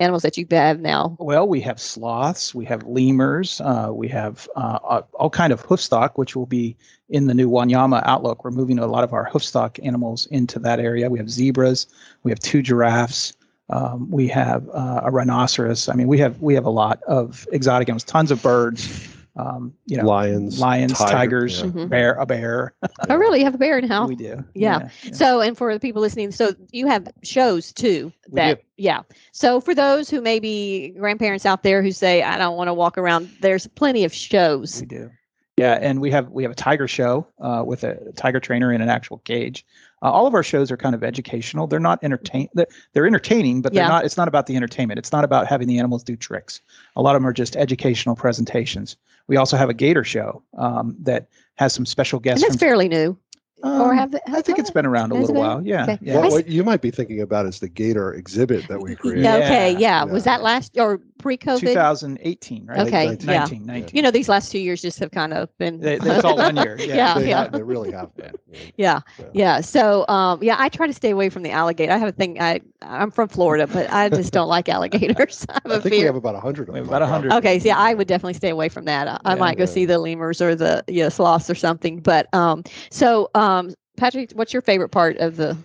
animals 0.00 0.22
that 0.22 0.36
you 0.36 0.46
have 0.50 0.80
now? 0.80 1.16
Well, 1.18 1.48
we 1.48 1.60
have 1.62 1.80
sloths, 1.80 2.54
we 2.54 2.64
have 2.66 2.84
lemurs, 2.84 3.60
uh, 3.60 3.90
we 3.92 4.08
have 4.08 4.48
uh, 4.54 5.02
all 5.14 5.30
kind 5.30 5.52
of 5.52 5.64
hoofstock, 5.64 6.12
which 6.14 6.36
will 6.36 6.46
be 6.46 6.76
in 7.08 7.26
the 7.26 7.34
new 7.34 7.50
Wanyama 7.50 8.02
outlook. 8.04 8.44
We're 8.44 8.52
moving 8.52 8.78
a 8.78 8.86
lot 8.86 9.02
of 9.02 9.12
our 9.12 9.28
hoofstock 9.28 9.84
animals 9.84 10.26
into 10.26 10.58
that 10.60 10.78
area. 10.78 11.10
We 11.10 11.18
have 11.18 11.30
zebras, 11.30 11.88
we 12.22 12.30
have 12.30 12.38
two 12.38 12.62
giraffes, 12.62 13.32
um, 13.70 14.10
we 14.10 14.28
have 14.28 14.68
uh, 14.70 15.02
a 15.04 15.10
rhinoceros. 15.10 15.88
I 15.88 15.94
mean, 15.94 16.08
we 16.08 16.18
have 16.18 16.40
we 16.40 16.54
have 16.54 16.64
a 16.64 16.70
lot 16.70 17.02
of 17.02 17.46
exotic 17.52 17.88
animals, 17.88 18.04
tons 18.04 18.30
of 18.30 18.42
birds. 18.42 19.08
Um, 19.38 19.72
you 19.86 19.96
know, 19.96 20.04
lions, 20.04 20.58
lions, 20.60 20.94
tiger, 20.98 21.12
tigers, 21.12 21.60
yeah. 21.60 21.66
Mhm. 21.68 21.88
bear, 21.88 22.14
a 22.14 22.26
bear. 22.26 22.74
Oh, 23.08 23.14
really? 23.16 23.38
You 23.38 23.44
have 23.44 23.54
a 23.54 23.58
bear 23.58 23.80
now? 23.80 24.06
we 24.08 24.16
do. 24.16 24.44
Yeah. 24.54 24.88
So, 25.12 25.40
and 25.40 25.56
for 25.56 25.72
the 25.72 25.78
people 25.78 26.02
listening, 26.02 26.32
so 26.32 26.50
you 26.72 26.88
have 26.88 27.06
shows 27.22 27.72
too. 27.72 28.12
We 28.28 28.34
That 28.36 28.58
do. 28.58 28.64
yeah. 28.78 29.02
So 29.32 29.60
for 29.60 29.74
those 29.76 30.10
who 30.10 30.20
may 30.20 30.40
be 30.40 30.90
grandparents 30.98 31.46
out 31.46 31.62
there 31.62 31.82
who 31.82 31.92
say, 31.92 32.22
"I 32.22 32.36
don't 32.36 32.56
want 32.56 32.66
to 32.68 32.74
walk 32.74 32.98
around," 32.98 33.30
there's 33.40 33.66
plenty 33.68 34.04
of 34.04 34.12
shows. 34.12 34.80
We 34.80 34.86
do. 34.86 35.10
Yeah, 35.56 35.78
and 35.80 36.00
we 36.00 36.10
have 36.10 36.30
we 36.30 36.42
have 36.42 36.52
a 36.52 36.56
tiger 36.56 36.88
show 36.88 37.26
uh, 37.40 37.62
with 37.64 37.84
a 37.84 37.96
tiger 38.16 38.40
trainer 38.40 38.72
in 38.72 38.80
an 38.80 38.88
actual 38.88 39.18
cage. 39.18 39.64
Uh, 40.02 40.10
all 40.10 40.26
of 40.28 40.34
our 40.34 40.44
shows 40.44 40.70
are 40.70 40.76
kind 40.76 40.94
of 40.94 41.02
educational. 41.02 41.66
They're 41.66 41.80
not 41.80 41.98
entertain. 42.04 42.48
They're, 42.54 42.68
they're 42.92 43.06
entertaining, 43.06 43.62
but 43.62 43.72
they're 43.72 43.82
Yeah. 43.82 43.88
not. 43.88 44.04
It's 44.04 44.16
not 44.16 44.28
about 44.28 44.46
the 44.46 44.54
entertainment. 44.56 44.98
It's 44.98 45.10
not 45.12 45.24
about 45.24 45.46
having 45.48 45.66
the 45.68 45.78
animals 45.78 46.04
do 46.04 46.14
tricks. 46.16 46.60
A 46.94 47.02
lot 47.02 47.16
of 47.16 47.22
them 47.22 47.28
are 47.28 47.32
just 47.32 47.56
educational 47.56 48.14
presentations. 48.14 48.96
We 49.28 49.36
also 49.36 49.56
have 49.56 49.68
a 49.68 49.74
gator 49.74 50.04
show 50.04 50.42
um, 50.56 50.96
that 51.00 51.28
has 51.56 51.72
some 51.72 51.86
special 51.86 52.16
And 52.18 52.24
guests. 52.24 52.42
that's 52.42 52.54
from, 52.54 52.60
fairly 52.60 52.88
new. 52.88 53.16
Or 53.62 53.90
um, 53.92 53.96
have 53.96 54.14
it- 54.14 54.22
I 54.28 54.40
think 54.42 54.58
it's 54.58 54.70
been 54.70 54.86
around 54.86 55.10
a 55.12 55.14
little 55.14 55.34
been? 55.34 55.42
while. 55.42 55.66
Yeah, 55.66 55.82
Okay. 55.84 55.98
yeah. 56.00 56.14
What, 56.16 56.24
I 56.24 56.26
s- 56.28 56.32
what 56.32 56.48
you 56.48 56.62
might 56.64 56.80
be 56.80 56.90
thinking 56.90 57.20
about 57.20 57.46
is 57.46 57.60
the 57.60 57.68
gator 57.68 58.14
exhibit 58.14 58.68
that 58.68 58.80
we 58.80 58.94
created. 58.96 59.24
Yeah, 59.24 59.36
okay. 59.36 59.72
Yeah. 59.72 59.78
Yeah. 59.78 60.04
Was 60.04 60.24
that 60.24 60.42
last 60.42 60.78
or 60.78 61.00
pre-COVID? 61.18 61.60
2018, 61.60 62.66
right? 62.66 62.86
Okay, 62.86 63.06
Nineteen. 63.06 63.28
yeah. 63.28 63.38
19, 63.40 63.66
19. 63.66 63.96
You 63.96 64.02
know, 64.02 64.10
these 64.10 64.28
last 64.28 64.52
two 64.52 64.58
years 64.60 64.80
just 64.82 64.98
have 65.00 65.10
kind 65.10 65.32
of 65.34 65.48
been. 65.58 65.80
They, 65.80 65.98
that's 65.98 66.24
all 66.24 66.36
one 66.36 66.56
year. 66.56 66.76
Yeah. 66.78 66.86
Yeah, 66.98 67.14
they, 67.18 67.28
yeah. 67.30 67.42
have- 67.44 67.52
they 67.52 67.62
really 67.62 67.90
have 67.92 68.14
been. 68.16 68.34
Yeah, 68.76 69.00
Yeah. 69.18 69.26
yeah. 69.34 69.60
So, 69.60 70.06
um, 70.08 70.42
yeah, 70.42 70.56
I 70.58 70.68
try 70.68 70.86
to 70.86 70.92
stay 70.92 71.10
away 71.10 71.28
from 71.28 71.42
the 71.42 71.50
alligator. 71.50 71.92
I 71.92 71.96
have 71.98 72.08
a 72.08 72.12
thing. 72.12 72.40
I 72.40 72.60
I'm 72.82 73.10
from 73.10 73.28
Florida, 73.28 73.66
but 73.66 73.90
I 73.92 74.08
just 74.08 74.32
don't 74.32 74.48
like 74.48 74.68
alligators. 74.68 75.44
I 75.48 75.54
have 75.54 75.72
I 75.72 75.74
a 75.76 75.80
think 75.80 75.92
we 75.94 76.00
have 76.02 76.14
about 76.16 76.34
a 76.34 76.40
hundred. 76.40 76.68
We 76.70 76.78
have 76.78 76.86
about 76.88 77.02
100. 77.02 77.32
Okay, 77.34 77.58
so 77.58 77.66
yeah, 77.66 77.76
I 77.76 77.92
would 77.94 78.06
definitely 78.08 78.34
stay 78.34 78.48
away 78.50 78.68
from 78.68 78.84
that. 78.86 79.08
I, 79.08 79.18
I 79.24 79.34
might 79.34 79.56
go 79.58 79.62
Yeah. 79.64 79.66
see 79.70 79.84
the 79.84 79.98
lemurs 79.98 80.40
or 80.40 80.54
the 80.54 80.82
yeah 80.88 81.08
sloths 81.08 81.50
or 81.50 81.54
something. 81.54 82.00
But 82.00 82.32
um, 82.34 82.62
so 82.90 83.30
um, 83.34 83.47
Um, 83.48 83.74
Patrick, 83.96 84.32
what's 84.32 84.52
your 84.52 84.62
favorite 84.62 84.90
part 84.90 85.16
of 85.18 85.36
the? 85.36 85.56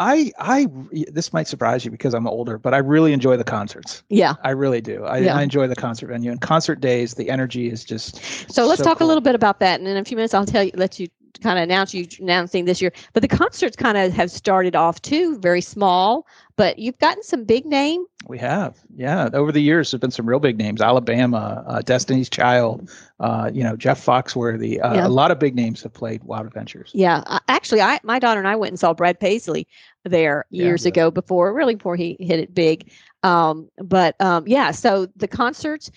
I 0.00 0.32
I 0.40 0.66
this 1.12 1.32
might 1.32 1.46
surprise 1.46 1.84
you 1.84 1.90
because 1.90 2.14
I'm 2.14 2.26
older, 2.26 2.58
but 2.58 2.74
I 2.74 2.78
really 2.78 3.12
enjoy 3.12 3.36
the 3.36 3.44
concerts. 3.44 4.02
Yeah. 4.08 4.34
I 4.42 4.50
really 4.50 4.80
do. 4.80 5.04
I, 5.04 5.18
Yeah. 5.18 5.36
I 5.36 5.42
enjoy 5.42 5.68
the 5.68 5.76
concert 5.76 6.08
venue 6.08 6.32
and 6.32 6.40
concert 6.40 6.80
days. 6.80 7.14
The 7.14 7.30
energy 7.30 7.70
is 7.70 7.84
just 7.84 8.16
So 8.50 8.66
let's 8.66 8.78
So 8.78 8.84
talk 8.84 8.98
cool. 8.98 9.06
a 9.06 9.08
little 9.08 9.20
bit 9.20 9.36
about 9.36 9.60
that, 9.60 9.78
and 9.78 9.88
in 9.88 9.96
a 9.96 10.04
few 10.04 10.16
minutes, 10.16 10.34
I'll 10.34 10.46
tell 10.46 10.64
you, 10.64 10.72
let 10.74 10.98
you 10.98 11.06
kind 11.42 11.58
of 11.58 11.62
announce 11.64 11.92
you 11.94 12.06
announcing 12.20 12.64
this 12.64 12.80
year. 12.80 12.92
But 13.12 13.22
the 13.22 13.28
concerts 13.28 13.76
kind 13.76 13.96
of 13.98 14.12
have 14.12 14.30
started 14.30 14.76
off 14.76 15.00
too, 15.02 15.38
very 15.38 15.60
small, 15.60 16.26
but 16.56 16.78
you've 16.78 16.98
gotten 16.98 17.22
some 17.22 17.44
big 17.44 17.64
name. 17.66 18.04
we 18.28 18.38
have 18.38 18.78
yeah. 18.96 19.28
Over 19.32 19.52
the 19.52 19.60
years, 19.60 19.90
there's 19.90 20.00
been 20.00 20.10
some 20.10 20.26
real 20.28 20.38
big 20.38 20.56
names: 20.58 20.80
Alabama, 20.80 21.64
uh, 21.66 21.82
Destiny's 21.82 22.30
Child, 22.30 22.90
uh, 23.20 23.50
you 23.52 23.62
know 23.62 23.76
Jeff 23.76 24.04
Foxworthy. 24.04 24.82
Uh, 24.82 24.94
Yeah. 24.94 25.06
A 25.06 25.08
lot 25.08 25.30
of 25.30 25.38
big 25.38 25.54
names 25.54 25.82
have 25.82 25.92
played 25.92 26.22
Wild 26.24 26.46
Adventures. 26.46 26.90
Yeah, 26.94 27.22
actually, 27.48 27.82
I 27.82 28.00
my 28.02 28.18
daughter 28.18 28.40
and 28.40 28.48
I 28.48 28.56
went 28.56 28.72
and 28.72 28.78
saw 28.80 28.94
Brad 28.94 29.18
Paisley 29.20 29.66
there 30.04 30.46
years 30.50 30.84
Yeah. 30.84 30.88
ago 30.90 31.10
before, 31.10 31.52
really 31.52 31.74
before 31.74 31.96
he 31.96 32.16
hit 32.20 32.38
it 32.40 32.54
big. 32.54 32.90
Um, 33.22 33.68
but 33.78 34.20
um, 34.20 34.44
yeah, 34.46 34.70
so 34.70 35.06
the 35.16 35.28
concerts 35.28 35.90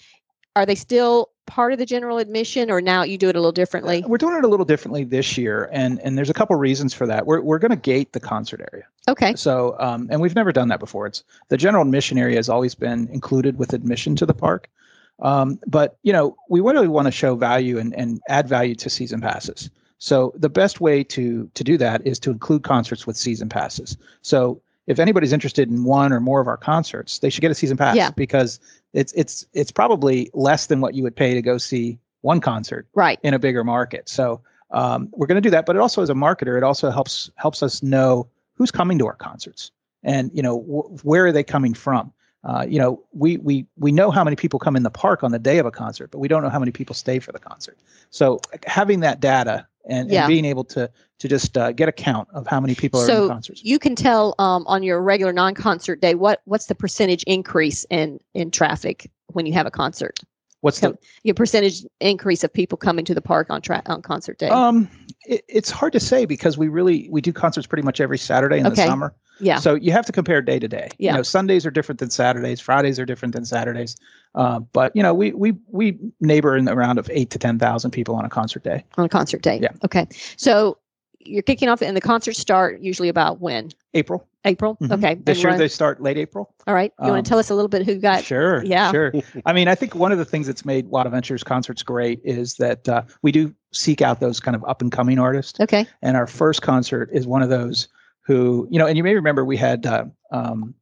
are 0.56 0.65
they 0.65 0.75
still 0.75 1.29
part 1.48 1.74
of 1.74 1.80
the 1.80 1.86
general 1.86 2.20
admission, 2.20 2.70
or 2.70 2.80
now 2.82 3.01
you 3.04 3.18
do 3.18 3.30
it 3.30 3.36
a 3.36 3.39
little 3.39 3.51
differently? 3.51 4.04
We're 4.06 4.18
doing 4.20 4.36
it 4.36 4.44
a 4.44 4.48
little 4.48 4.66
differently 4.66 5.04
this 5.04 5.38
year, 5.38 5.68
and 5.72 6.00
and 6.01 6.16
there's 6.18 6.30
a 6.30 6.34
couple 6.34 6.56
reasons 6.58 6.94
for 6.94 7.08
that. 7.08 7.25
We're 7.25 7.42
we're 7.42 7.58
going 7.58 7.72
to 7.72 7.75
gate 7.77 8.13
the 8.13 8.20
concert 8.20 8.62
area. 8.72 8.86
Okay, 9.10 9.34
So, 9.36 9.75
um, 9.80 10.08
and 10.12 10.20
we've 10.22 10.36
never 10.36 10.51
done 10.51 10.68
that 10.68 10.80
before. 10.82 11.08
It's 11.08 11.24
the 11.48 11.58
general 11.58 11.82
admission 11.84 12.18
area 12.18 12.36
has 12.36 12.50
always 12.50 12.75
been 12.75 13.08
included 13.12 13.58
with 13.58 13.74
admission 13.74 14.16
to 14.18 14.25
the 14.25 14.34
park. 14.34 14.70
Um, 15.20 15.60
but 15.66 15.98
you 16.04 16.13
know, 16.13 16.36
we 16.50 16.60
really 16.60 16.88
want 16.89 17.06
to 17.08 17.12
show 17.12 17.36
value 17.36 17.80
and, 17.80 17.96
and 17.96 18.22
add 18.30 18.48
value 18.48 18.75
to 18.75 18.89
season 18.89 19.22
passes. 19.22 19.70
So 19.98 20.32
the 20.36 20.50
best 20.50 20.80
way 20.80 21.04
to 21.06 21.50
to 21.54 21.63
do 21.63 21.77
that 21.77 22.06
is 22.06 22.20
to 22.20 22.30
include 22.32 22.63
concerts 22.63 23.08
with 23.08 23.18
season 23.18 23.50
passes. 23.50 23.98
So 24.22 24.62
if 24.86 25.00
anybody's 25.00 25.34
interested 25.34 25.70
in 25.70 25.84
one 25.84 26.13
or 26.13 26.20
more 26.20 26.39
of 26.39 26.48
our 26.48 26.56
concerts, 26.58 27.20
they 27.20 27.30
should 27.30 27.42
get 27.42 27.51
a 27.51 27.56
season 27.56 27.77
pass 27.77 27.96
Yeah. 27.96 28.12
because 28.12 28.60
it's 28.94 29.13
it's 29.13 29.46
it's 29.53 29.72
probably 29.72 30.29
less 30.34 30.67
than 30.67 30.82
what 30.82 30.96
you 30.96 31.03
would 31.03 31.15
pay 31.15 31.34
to 31.34 31.41
go 31.41 31.58
see 31.58 32.00
one 32.22 32.41
concert 32.41 32.88
right. 32.94 33.20
in 33.24 33.34
a 33.34 33.39
bigger 33.39 33.63
market. 33.63 34.10
So 34.10 34.41
um, 34.72 35.10
we're 35.13 35.27
going 35.27 35.41
to 35.41 35.41
do 35.41 35.51
that, 35.51 35.65
but 35.65 35.75
it 35.75 35.79
also 35.79 36.01
as 36.01 36.10
a 36.10 36.13
marketer, 36.13 36.58
it 36.58 36.63
also 36.63 36.89
helps 36.89 37.29
helps 37.36 37.63
us 37.63 37.84
know 37.84 38.27
who's 38.56 38.72
coming 38.72 38.98
to 39.00 39.08
our 39.08 39.15
concerts 39.15 39.72
and 40.03 40.32
you 40.34 40.41
know 40.41 40.60
wh- 40.60 41.06
where 41.06 41.25
are 41.25 41.32
they 41.32 41.44
coming 41.44 41.74
from. 41.74 42.12
Uh, 42.44 42.65
you 42.67 42.79
know, 42.79 43.03
we 43.13 43.38
we 43.38 43.65
we 43.77 43.91
know 43.91 44.12
how 44.12 44.24
many 44.24 44.36
people 44.36 44.60
come 44.60 44.75
in 44.75 44.84
the 44.84 44.89
park 44.89 45.24
on 45.24 45.32
the 45.32 45.39
day 45.39 45.58
of 45.58 45.65
a 45.65 45.72
concert, 45.72 46.12
but 46.12 46.20
we 46.20 46.27
don't 46.27 46.44
know 46.44 46.50
how 46.50 46.60
many 46.60 46.72
people 46.72 46.96
stay 46.96 47.20
for 47.20 47.32
the 47.32 47.39
concert. 47.39 47.77
So 48.10 48.39
having 48.65 49.01
that 49.01 49.20
data 49.20 49.67
and, 49.88 50.10
Yeah. 50.10 50.24
and 50.25 50.29
being 50.29 50.46
able 50.46 50.63
to 50.65 50.89
to 51.20 51.27
just 51.27 51.58
uh, 51.58 51.72
get 51.72 51.89
a 51.89 51.91
count 51.91 52.27
of 52.32 52.46
how 52.46 52.60
many 52.60 52.75
people 52.75 53.00
are 53.00 53.03
in 53.03 53.08
So 53.08 53.22
the 53.24 53.34
concerts. 53.34 53.62
you 53.63 53.79
can 53.79 53.96
tell 53.96 54.36
um, 54.38 54.63
on 54.67 54.84
your 54.84 55.01
regular 55.01 55.34
non-concert 55.34 56.00
day 56.00 56.13
what 56.13 56.41
what's 56.46 56.67
the 56.67 56.75
percentage 56.75 57.24
increase 57.24 57.86
in 57.89 58.20
in 58.36 58.51
traffic 58.51 59.10
when 59.34 59.46
you 59.46 59.53
have 59.53 59.65
a 59.65 59.72
concert. 59.72 60.20
What's 60.68 60.82
the 60.82 60.98
Your 61.24 61.34
percentage 61.34 61.86
increase 62.02 62.44
of 62.44 62.52
people 62.52 62.78
coming 62.78 63.06
to 63.06 63.14
the 63.14 63.22
park 63.22 63.50
on 63.50 63.62
tra- 63.62 63.82
on 63.86 64.02
concert 64.02 64.38
day. 64.38 64.50
um? 64.50 64.90
It, 65.26 65.46
it's 65.48 65.72
hard 65.72 65.94
to 65.94 66.00
say 66.02 66.26
because 66.26 66.58
we 66.58 66.68
really 66.68 67.08
we 67.10 67.22
do 67.22 67.32
concerts 67.32 67.66
pretty 67.66 67.84
much 67.84 68.02
every 68.02 68.18
Saturday 68.18 68.58
in 68.60 68.68
Okay. 68.68 68.76
the 68.84 68.86
summer. 68.88 69.14
yeah. 69.40 69.60
So 69.60 69.76
you 69.76 69.94
have 69.94 70.06
to 70.08 70.12
compare 70.12 70.42
day 70.42 70.60
to 70.60 70.68
day. 70.68 70.90
Yeah. 70.98 71.12
You 71.12 71.18
know, 71.20 71.24
Sundays 71.24 71.66
are 71.66 71.72
different 71.72 72.00
than 72.00 72.10
Saturdays. 72.10 72.60
Fridays 72.60 73.00
are 73.00 73.06
different 73.06 73.34
than 73.34 73.46
Saturdays. 73.46 73.96
Uh, 74.36 74.60
but 74.60 74.94
you 74.94 75.02
know, 75.02 75.14
we 75.14 75.32
we 75.32 75.54
we 75.68 75.98
neighbor 76.20 76.58
in 76.58 76.66
the 76.66 76.76
round 76.76 77.00
of 77.00 77.10
eight 77.14 77.30
to 77.30 77.40
ten 77.40 77.58
thousand 77.60 77.92
people 77.92 78.14
on 78.16 78.26
a 78.26 78.30
concert 78.30 78.64
day. 78.64 78.84
on 78.98 79.06
a 79.06 79.10
concert 79.10 79.42
day. 79.42 79.60
Yeah. 79.62 79.70
Okay. 79.86 80.06
So 80.36 80.78
you're 81.20 81.44
kicking 81.44 81.70
off, 81.70 81.82
and 81.82 81.96
the 81.96 82.02
concerts 82.02 82.40
start 82.40 82.80
usually 82.82 83.08
about 83.10 83.40
when? 83.40 83.72
April. 83.94 84.28
April. 84.48 84.77
Mhm. 84.82 84.92
Okay. 84.94 85.16
This 85.16 85.44
year 85.44 85.58
they 85.58 85.68
start 85.68 86.01
late 86.01 86.18
April. 86.18 86.54
all 86.66 86.74
right. 86.74 86.92
You 87.00 87.06
um, 87.06 87.12
want 87.12 87.25
to 87.25 87.30
tell 87.30 87.39
us 87.39 87.50
a 87.50 87.56
little 87.56 87.70
bit 87.70 87.86
who 87.86 87.96
got? 87.96 88.24
sure. 88.24 88.63
yeah. 88.63 88.92
Sure. 88.92 89.13
I 89.46 89.54
mean, 89.54 89.68
I 89.68 89.75
think 89.75 89.94
one 89.96 90.12
of 90.12 90.18
the 90.18 90.25
things 90.25 90.48
that's 90.48 90.66
made 90.66 90.88
Wild 90.88 91.06
Adventures 91.06 91.44
concerts 91.44 91.84
great 91.84 92.20
is 92.24 92.56
that 92.56 92.88
uh, 92.89 93.04
we 93.22 93.32
do 93.32 93.54
seek 93.72 94.01
out 94.01 94.20
those 94.20 94.39
kind 94.39 94.56
of 94.56 94.63
up 94.66 94.82
and 94.82 94.92
coming 94.92 95.20
artists. 95.20 95.60
Okay. 95.60 95.86
And 96.01 96.18
our 96.18 96.27
first 96.27 96.62
concert 96.62 97.10
is 97.12 97.27
one 97.27 97.42
of 97.44 97.50
those 97.50 97.88
who, 98.22 98.68
you 98.72 98.80
know, 98.80 98.88
and 98.88 98.98
you 98.98 99.04
may 99.04 99.13
remember 99.16 99.46
we 99.46 99.58
had 99.58 99.86
uh, 99.86 100.06
um, 100.32 100.74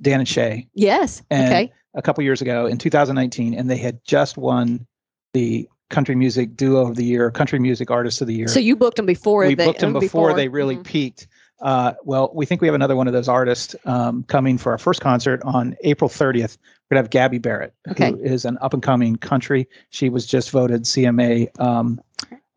Dan 0.00 0.20
and 0.20 0.28
Shay 0.28 0.68
Yes. 0.74 1.22
And 1.30 1.52
okay. 1.52 1.72
a 1.94 2.02
couple 2.02 2.22
years 2.24 2.40
ago 2.42 2.66
in 2.66 2.78
2019, 2.78 3.54
and 3.54 3.68
they 3.70 3.76
had 3.76 3.98
just 4.04 4.36
won 4.38 4.86
the 5.32 5.68
Country 5.88 6.14
Music 6.16 6.56
Duo 6.56 6.86
of 6.88 6.96
the 6.96 7.04
Year, 7.04 7.30
Country 7.30 7.58
Music 7.58 7.90
Artist 7.90 8.20
of 8.20 8.26
the 8.26 8.34
Year. 8.34 8.48
So 8.48 8.58
you 8.58 8.74
booked 8.76 8.96
them 8.96 9.06
before 9.06 9.46
we 9.46 9.54
they 9.54 9.66
booked 9.66 9.80
them 9.80 9.92
before, 9.92 10.34
they 10.34 10.48
really 10.48 10.76
Mhm. 10.76 10.84
peaked. 10.84 11.28
Uh, 11.60 11.94
well, 12.04 12.30
we 12.34 12.44
think 12.46 12.60
we 12.60 12.68
have 12.68 12.74
another 12.74 12.96
one 12.96 13.06
of 13.06 13.12
those 13.12 13.28
artists 13.28 13.74
um, 13.86 14.22
coming 14.24 14.58
for 14.58 14.72
our 14.72 14.78
first 14.78 15.00
concert 15.00 15.40
on 15.44 15.76
April 15.82 16.10
30th. 16.10 16.58
We're 16.90 16.94
gonna 16.96 17.02
have 17.02 17.10
Gabby 17.10 17.38
Barrett, 17.38 17.74
Okay. 17.90 18.10
who 18.10 18.18
is 18.18 18.44
an 18.44 18.58
up 18.60 18.74
and 18.74 18.82
coming 18.82 19.16
country. 19.16 19.68
She 19.90 20.08
was 20.08 20.26
just 20.26 20.50
voted 20.50 20.82
CMA, 20.82 21.48
um, 21.60 22.00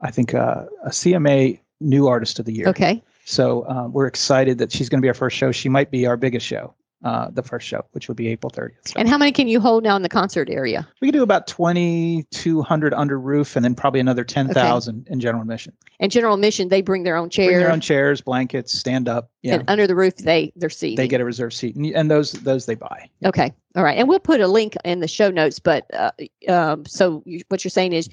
I 0.01 0.12
think, 0.12 0.34
uh, 0.34 0.65
a 0.86 0.89
CMA 0.89 1.60
New 1.79 2.08
Artist 2.08 2.39
of 2.39 2.46
the 2.46 2.53
Year. 2.53 2.68
Okay. 2.68 3.01
So 3.25 3.62
uh, 3.68 3.88
we're 3.88 4.08
excited 4.08 4.58
that 4.58 4.72
she's 4.72 4.89
going 4.89 5.00
to 5.00 5.01
be 5.01 5.08
our 5.08 5.13
first 5.13 5.38
show. 5.38 5.51
She 5.51 5.70
might 5.70 5.91
be 5.91 6.06
our 6.06 6.18
biggest 6.18 6.46
show, 6.46 6.74
uh, 7.03 7.29
the 7.32 7.41
first 7.44 7.65
show, 7.68 7.86
which 7.91 8.08
will 8.08 8.15
be 8.15 8.27
April 8.27 8.50
30th. 8.51 8.72
So 8.89 8.94
And 8.98 9.08
how 9.08 9.18
many 9.18 9.32
can 9.32 9.48
you 9.48 9.60
hold 9.60 9.84
now 9.84 9.96
in 9.96 10.01
the 10.01 10.10
concert 10.10 10.50
area? 10.50 10.88
we 11.01 11.08
can 11.08 11.13
do 11.13 11.24
about 11.24 11.48
2,200 11.48 12.94
under 12.94 13.20
roof 13.20 13.56
and 13.56 13.63
then 13.63 13.75
probably 13.75 14.00
another 14.00 14.24
10,000 14.24 15.08
in 15.10 15.20
general 15.20 15.41
admission. 15.41 15.74
And 16.00 16.12
general 16.12 16.36
admission, 16.36 16.70
they 16.70 16.82
bring 16.82 17.03
their 17.03 17.15
own 17.15 17.29
chairs. 17.29 17.48
Bring 17.48 17.60
their 17.60 17.72
own 17.72 17.82
chairs, 17.82 18.22
blankets, 18.22 18.77
stand 18.77 19.08
up. 19.08 19.29
Yeah. 19.41 19.56
And 19.56 19.70
under 19.70 19.88
the 19.88 19.96
roof, 19.96 20.15
they 20.18 20.51
they're 20.56 20.70
seated. 20.70 20.98
they 20.98 21.08
get 21.08 21.22
a 21.22 21.25
reserved 21.25 21.53
seat 21.56 21.75
and, 21.75 21.86
and 21.88 22.12
those 22.12 22.34
those 22.34 22.65
they 22.65 22.75
buy. 22.75 23.10
Okay. 23.25 23.53
All 23.75 23.84
right. 23.84 23.98
And 23.98 24.08
we'll 24.08 24.20
put 24.20 24.41
a 24.41 24.48
link 24.48 24.75
in 24.84 25.00
the 25.00 25.08
show 25.08 25.29
notes. 25.29 25.60
But 25.60 25.86
uh, 25.94 26.12
um, 26.48 26.86
so 26.86 27.24
you, 27.25 27.41
what 27.50 27.63
you're 27.63 27.70
saying 27.70 27.94
is 27.94 28.10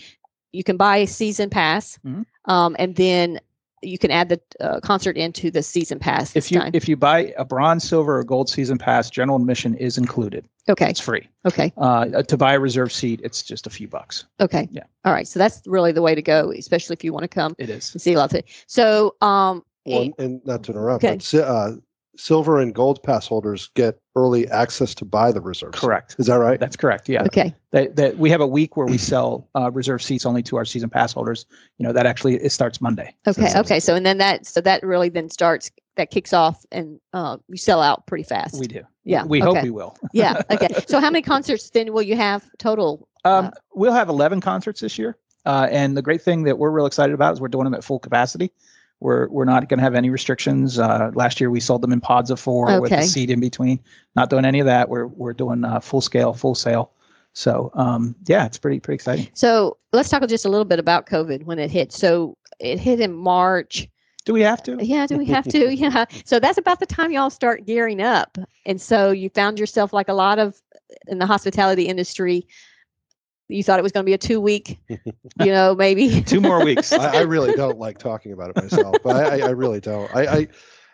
you 0.52 0.62
can 0.64 0.76
buy 0.76 0.98
a 0.98 1.06
season 1.06 1.50
pass 1.50 1.98
Mhm. 2.06 2.24
um, 2.46 2.76
and 2.78 2.94
then 2.96 3.40
you 3.86 3.98
can 3.98 4.10
add 4.10 4.28
the 4.28 4.40
uh, 4.60 4.80
concert 4.80 5.16
into 5.16 5.50
the 5.50 5.62
season 5.62 5.98
pass. 5.98 6.34
If 6.36 6.50
you 6.50 6.60
time. 6.60 6.70
if 6.74 6.88
you 6.88 6.96
buy 6.96 7.32
a 7.38 7.44
bronze, 7.44 7.84
silver, 7.88 8.18
or 8.18 8.24
gold 8.24 8.48
season 8.48 8.78
pass, 8.78 9.08
general 9.10 9.36
admission 9.38 9.74
is 9.76 9.96
included. 9.98 10.46
okay, 10.68 10.90
It's 10.90 11.00
free. 11.00 11.28
okay, 11.46 11.72
Uh, 11.76 12.22
to 12.22 12.36
buy 12.36 12.54
a 12.54 12.60
reserve 12.60 12.92
seat, 12.92 13.20
it's 13.22 13.42
just 13.42 13.66
a 13.66 13.70
few 13.70 13.88
bucks. 13.88 14.24
okay. 14.40 14.68
Yeah. 14.72 14.82
All 15.04 15.12
right. 15.12 15.28
So 15.28 15.38
that's 15.38 15.62
really 15.66 15.92
the 15.92 16.02
way 16.02 16.14
to 16.14 16.22
go, 16.22 16.52
especially 16.52 16.94
if 16.94 17.04
you 17.04 17.12
want 17.12 17.22
to 17.24 17.28
come 17.28 17.54
It 17.58 17.70
is. 17.70 17.92
and 17.92 18.02
see 18.02 18.14
a 18.14 18.18
lot 18.18 18.30
of 18.32 18.36
it. 18.36 18.46
So, 18.66 19.14
um, 19.20 19.62
Well, 19.86 20.10
and 20.18 20.40
not 20.44 20.64
to 20.64 20.72
interrupt, 20.72 21.04
Okay. 21.04 21.16
but 21.16 21.34
uh, 21.34 21.72
silver 22.16 22.58
and 22.60 22.74
gold 22.74 23.02
pass 23.02 23.26
holders 23.26 23.70
get 23.74 23.98
early 24.14 24.48
access 24.48 24.94
to 24.94 25.04
buy 25.04 25.30
the 25.32 25.40
reserves. 25.40 25.78
Correct. 25.78 26.16
Is 26.18 26.26
that 26.26 26.36
right? 26.36 26.58
That's 26.58 26.76
correct. 26.76 27.08
Yeah. 27.08 27.22
okay, 27.24 27.54
That, 27.72 27.96
that 27.96 28.16
we 28.18 28.30
have 28.30 28.40
a 28.40 28.46
week 28.46 28.76
where 28.76 28.86
we 28.86 28.98
sell 28.98 29.48
uh, 29.54 29.70
reserve 29.70 30.02
seats 30.02 30.24
only 30.24 30.42
to 30.44 30.56
our 30.56 30.64
season 30.64 30.88
pass 30.90 31.12
holders. 31.12 31.46
You 31.78 31.86
know 31.86 31.92
that 31.92 32.06
actually 32.06 32.36
it 32.36 32.50
starts 32.50 32.80
Monday. 32.80 33.14
okay, 33.26 33.42
That's- 33.42 33.56
okay. 33.56 33.80
So 33.80 33.94
and 33.94 34.04
then 34.06 34.18
that 34.18 34.46
so 34.46 34.60
that 34.62 34.82
really 34.82 35.08
then 35.10 35.28
starts 35.30 35.70
that 35.96 36.10
kicks 36.10 36.32
off 36.32 36.64
and 36.72 37.00
uh, 37.14 37.38
you 37.48 37.56
sell 37.56 37.80
out 37.80 38.06
pretty 38.06 38.24
fast. 38.24 38.58
We 38.60 38.66
do. 38.66 38.82
Yeah, 39.04 39.24
We 39.24 39.40
hope 39.40 39.62
we 39.62 39.70
will. 39.70 39.96
yeah. 40.12 40.42
Okay. 40.50 40.68
So 40.88 41.00
how 41.00 41.10
many 41.10 41.22
concerts 41.22 41.70
then 41.70 41.92
will 41.92 42.02
you 42.02 42.16
have 42.16 42.44
total? 42.58 43.08
Um, 43.24 43.46
Uh, 43.46 43.50
we'll 43.74 43.92
have 43.92 44.08
11 44.08 44.40
concerts 44.40 44.80
this 44.80 44.98
year. 44.98 45.16
Uh, 45.46 45.68
and 45.70 45.96
the 45.96 46.02
great 46.02 46.20
thing 46.22 46.42
that 46.42 46.58
we're 46.58 46.70
real 46.70 46.86
excited 46.86 47.14
about 47.14 47.32
is 47.32 47.40
we're 47.40 47.46
doing 47.48 47.64
them 47.64 47.72
at 47.74 47.84
full 47.84 47.98
capacity. 48.00 48.50
We're, 49.00 49.28
we're 49.28 49.44
not 49.44 49.68
going 49.68 49.78
to 49.78 49.84
have 49.84 49.94
any 49.94 50.08
restrictions. 50.10 50.78
Uh, 50.78 51.10
last 51.14 51.40
year 51.40 51.50
we 51.50 51.60
sold 51.60 51.82
them 51.82 51.92
in 51.92 52.00
pods 52.00 52.30
of 52.30 52.40
four 52.40 52.80
with 52.80 52.92
Okay. 52.92 53.02
a 53.02 53.06
seat 53.06 53.30
in 53.30 53.40
between. 53.40 53.78
Not 54.14 54.30
doing 54.30 54.44
any 54.44 54.58
of 54.60 54.66
that. 54.66 54.88
We're, 54.88 55.06
we're 55.06 55.34
doing 55.34 55.64
uh, 55.64 55.80
full 55.80 56.00
scale, 56.00 56.32
full 56.32 56.54
sale. 56.54 56.92
So 57.34 57.70
um, 57.74 58.14
yeah, 58.26 58.46
it's 58.46 58.56
pretty, 58.56 58.80
pretty 58.80 58.94
exciting. 58.94 59.28
So 59.34 59.76
let's 59.92 60.08
talk 60.08 60.26
just 60.26 60.46
a 60.46 60.48
little 60.48 60.64
bit 60.64 60.78
about 60.78 61.06
COVID 61.06 61.44
when 61.44 61.58
it 61.58 61.70
hit. 61.70 61.92
So 61.92 62.38
it 62.58 62.78
hit 62.78 63.00
in 63.00 63.12
March. 63.12 63.86
Do 64.24 64.32
we 64.32 64.40
have 64.40 64.62
to? 64.64 64.78
Yeah, 64.84 65.06
do 65.06 65.18
we 65.18 65.26
have 65.26 65.44
to? 65.48 65.74
yeah. 65.74 66.06
So 66.24 66.40
that's 66.40 66.58
about 66.58 66.80
the 66.80 66.86
time 66.86 67.12
y'all 67.12 67.30
start 67.30 67.66
gearing 67.66 68.00
up. 68.00 68.38
And 68.64 68.80
so 68.80 69.10
you 69.10 69.28
found 69.30 69.58
yourself 69.58 69.92
like 69.92 70.08
a 70.08 70.14
lot 70.14 70.38
of 70.38 70.60
in 71.06 71.18
the 71.18 71.26
hospitality 71.26 71.86
industry. 71.86 72.46
You 73.48 73.62
thought 73.62 73.78
it 73.78 73.82
was 73.82 73.92
going 73.92 74.04
to 74.04 74.06
be 74.06 74.14
a 74.14 74.18
two 74.18 74.40
week, 74.40 74.78
you 74.88 75.46
know, 75.46 75.74
maybe. 75.74 76.20
Two 76.22 76.40
more 76.40 76.64
weeks. 76.64 76.92
I, 76.92 77.18
I 77.18 77.20
really 77.22 77.54
don't 77.54 77.78
like 77.78 77.98
talking 77.98 78.32
about 78.32 78.50
it 78.50 78.56
myself, 78.56 78.96
but 79.04 79.16
I, 79.16 79.38
I, 79.40 79.46
I 79.46 79.50
really 79.50 79.80
don't. 79.80 80.10
I, 80.14 80.48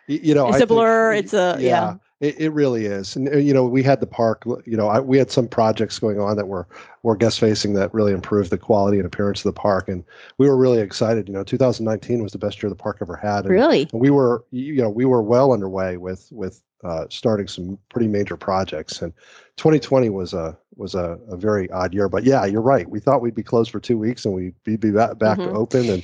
you 0.07 0.35
know, 0.35 0.47
It's 0.47 0.55
I 0.55 0.57
a 0.57 0.59
think- 0.59 0.67
blur, 0.69 1.13
it's 1.13 1.33
a- 1.33 1.57
yeah. 1.59 1.95
It, 2.19 2.39
it 2.39 2.49
really 2.51 2.85
is, 2.85 3.17
and 3.17 3.27
uh, 3.27 3.35
you 3.37 3.53
know, 3.53 3.65
we 3.65 3.83
had 3.83 3.99
the 3.99 4.07
park. 4.07 4.43
You 4.65 4.77
know, 4.77 4.87
I, 4.87 5.01
we 5.01 5.17
had 5.17 5.29
some 5.29 5.45
projects 5.45 5.99
going 5.99 6.21
on 6.21 6.37
that 6.37 6.47
were 6.47 6.65
were 7.01 7.17
guest 7.17 7.37
facing 7.37 7.73
that 7.73 7.93
really 7.93 8.13
improved 8.13 8.49
the 8.49 8.57
quality 8.57 8.95
and 8.97 9.05
appearance 9.05 9.43
of 9.43 9.53
the 9.53 9.59
park, 9.59 9.89
and 9.89 10.05
we 10.37 10.47
were 10.47 10.55
really 10.55 10.79
excited. 10.79 11.27
You 11.27 11.33
know, 11.33 11.43
2019 11.43 12.23
was 12.23 12.31
the 12.31 12.37
best 12.37 12.63
year 12.63 12.69
the 12.69 12.77
park 12.77 12.99
ever 13.01 13.17
had. 13.17 13.39
And, 13.43 13.49
really? 13.49 13.89
and 13.91 13.99
we 13.99 14.09
were 14.09 14.45
you 14.51 14.81
know 14.81 14.89
we 14.89 15.03
were 15.03 15.21
well 15.21 15.51
underway 15.51 15.97
with 15.97 16.29
with 16.31 16.61
uh, 16.83 17.05
starting 17.09 17.47
some 17.47 17.77
pretty 17.89 18.07
major 18.07 18.35
projects 18.37 19.01
and 19.01 19.13
2020 19.57 20.09
was 20.09 20.33
a 20.33 20.57
was 20.75 20.95
a, 20.95 21.17
a 21.29 21.37
very 21.37 21.69
odd 21.71 21.93
year 21.93 22.09
but 22.09 22.23
yeah 22.23 22.45
you're 22.45 22.61
right 22.61 22.89
we 22.89 22.99
thought 22.99 23.21
we'd 23.21 23.35
be 23.35 23.43
closed 23.43 23.71
for 23.71 23.79
two 23.79 23.97
weeks 23.97 24.25
and 24.25 24.33
we'd 24.33 24.55
be, 24.63 24.75
be 24.75 24.91
back, 24.91 25.17
back 25.17 25.37
Mhm. 25.37 25.53
open 25.55 25.89
and 25.89 26.03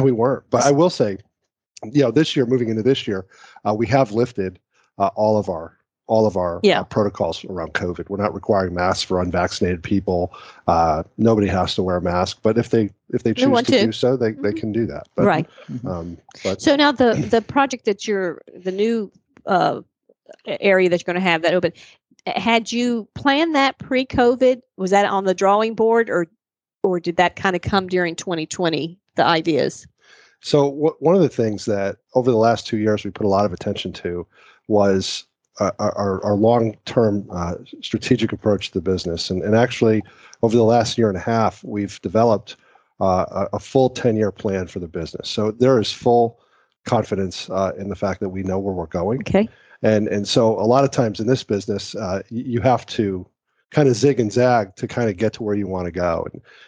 we 0.04 0.12
weren't 0.12 0.42
but 0.50 0.64
i 0.64 0.70
will 0.70 0.90
say 0.90 1.18
you 1.92 2.02
know 2.02 2.10
this 2.10 2.34
year 2.34 2.46
moving 2.46 2.68
into 2.68 2.82
this 2.82 3.06
year 3.06 3.26
uh, 3.68 3.74
we 3.74 3.86
have 3.86 4.12
lifted 4.12 4.58
uh, 4.98 5.10
all 5.14 5.38
of 5.38 5.48
our 5.48 5.76
all 6.08 6.26
of 6.26 6.36
our 6.36 6.58
Yeah. 6.64 6.80
uh, 6.80 6.84
protocols 6.84 7.44
around 7.44 7.74
covid 7.74 8.08
we're 8.08 8.16
not 8.16 8.34
requiring 8.34 8.74
masks 8.74 9.02
for 9.04 9.20
unvaccinated 9.22 9.82
people 9.82 10.32
uh, 10.66 11.02
nobody 11.18 11.46
has 11.46 11.74
to 11.76 11.82
wear 11.82 11.96
a 11.96 12.02
mask 12.02 12.38
but 12.42 12.58
if 12.58 12.70
they 12.70 12.90
if 13.10 13.22
they 13.22 13.34
choose 13.34 13.48
want 13.48 13.66
to, 13.66 13.72
to. 13.78 13.86
do 13.86 13.92
so 13.92 14.16
they, 14.16 14.32
they 14.32 14.50
Mhm. 14.52 14.56
can 14.56 14.72
do 14.72 14.86
that 14.86 15.06
but, 15.14 15.26
right. 15.26 15.46
um, 15.86 16.16
but 16.42 16.60
So 16.60 16.74
now 16.76 16.90
the 16.92 17.14
the 17.30 17.42
project 17.42 17.84
that 17.84 18.08
you're 18.08 18.40
the 18.64 18.72
new 18.72 19.12
uh, 19.46 19.80
area 20.46 20.88
that 20.88 21.00
you're 21.00 21.12
going 21.12 21.22
to 21.22 21.30
have 21.30 21.42
that 21.42 21.54
open. 21.54 21.72
Had 22.26 22.70
you 22.70 23.08
planned 23.14 23.54
that 23.54 23.78
pre-COVID? 23.78 24.60
Was 24.76 24.90
that 24.90 25.06
on 25.06 25.24
the 25.24 25.34
drawing 25.34 25.74
board, 25.74 26.08
or 26.08 26.26
or 26.82 27.00
did 27.00 27.16
that 27.16 27.36
kind 27.36 27.54
of 27.56 27.62
come 27.62 27.86
during 27.88 28.16
2020? 28.16 28.98
The 29.16 29.24
ideas. 29.24 29.86
So 30.40 30.70
wh- 30.72 31.00
one 31.02 31.14
of 31.14 31.20
the 31.20 31.28
things 31.28 31.64
that 31.66 31.98
over 32.14 32.30
the 32.30 32.36
last 32.36 32.66
two 32.66 32.78
years 32.78 33.04
we 33.04 33.10
put 33.10 33.26
a 33.26 33.28
lot 33.28 33.44
of 33.44 33.52
attention 33.52 33.92
to 33.94 34.26
was 34.68 35.24
uh, 35.60 35.70
our, 35.78 36.24
our 36.24 36.34
long-term 36.34 37.28
uh, 37.30 37.54
strategic 37.82 38.32
approach 38.32 38.68
to 38.68 38.74
the 38.74 38.80
business, 38.80 39.30
and, 39.30 39.42
and 39.42 39.54
actually 39.54 40.02
over 40.42 40.56
the 40.56 40.62
last 40.62 40.96
year 40.96 41.08
and 41.08 41.16
a 41.16 41.20
half 41.20 41.62
we've 41.62 42.00
developed 42.00 42.56
uh, 43.00 43.26
a, 43.30 43.56
a 43.56 43.58
full 43.58 43.90
10-year 43.90 44.32
plan 44.32 44.66
for 44.66 44.78
the 44.78 44.88
business. 44.88 45.28
So 45.28 45.50
there 45.50 45.78
is 45.80 45.92
full 45.92 46.40
confidence 46.86 47.50
uh, 47.50 47.72
in 47.78 47.88
the 47.88 47.96
fact 47.96 48.20
that 48.20 48.30
we 48.30 48.42
know 48.42 48.58
where 48.58 48.74
we're 48.74 48.86
going, 48.86 49.20
Okay. 49.20 49.48
And 49.82 50.08
and 50.08 50.26
so 50.28 50.58
a 50.58 50.66
lot 50.66 50.84
of 50.84 50.90
times 50.90 51.20
in 51.20 51.26
this 51.26 51.42
business 51.42 51.94
uh, 51.94 52.22
you 52.30 52.60
have 52.60 52.86
to 52.86 53.26
kind 53.72 53.88
of 53.88 53.94
zig 53.94 54.20
and 54.20 54.30
zag 54.30 54.76
to 54.76 54.86
kind 54.86 55.08
of 55.08 55.16
get 55.16 55.32
to 55.32 55.42
where 55.42 55.54
you 55.54 55.66
want 55.66 55.86
to 55.86 55.90
go. 55.90 56.26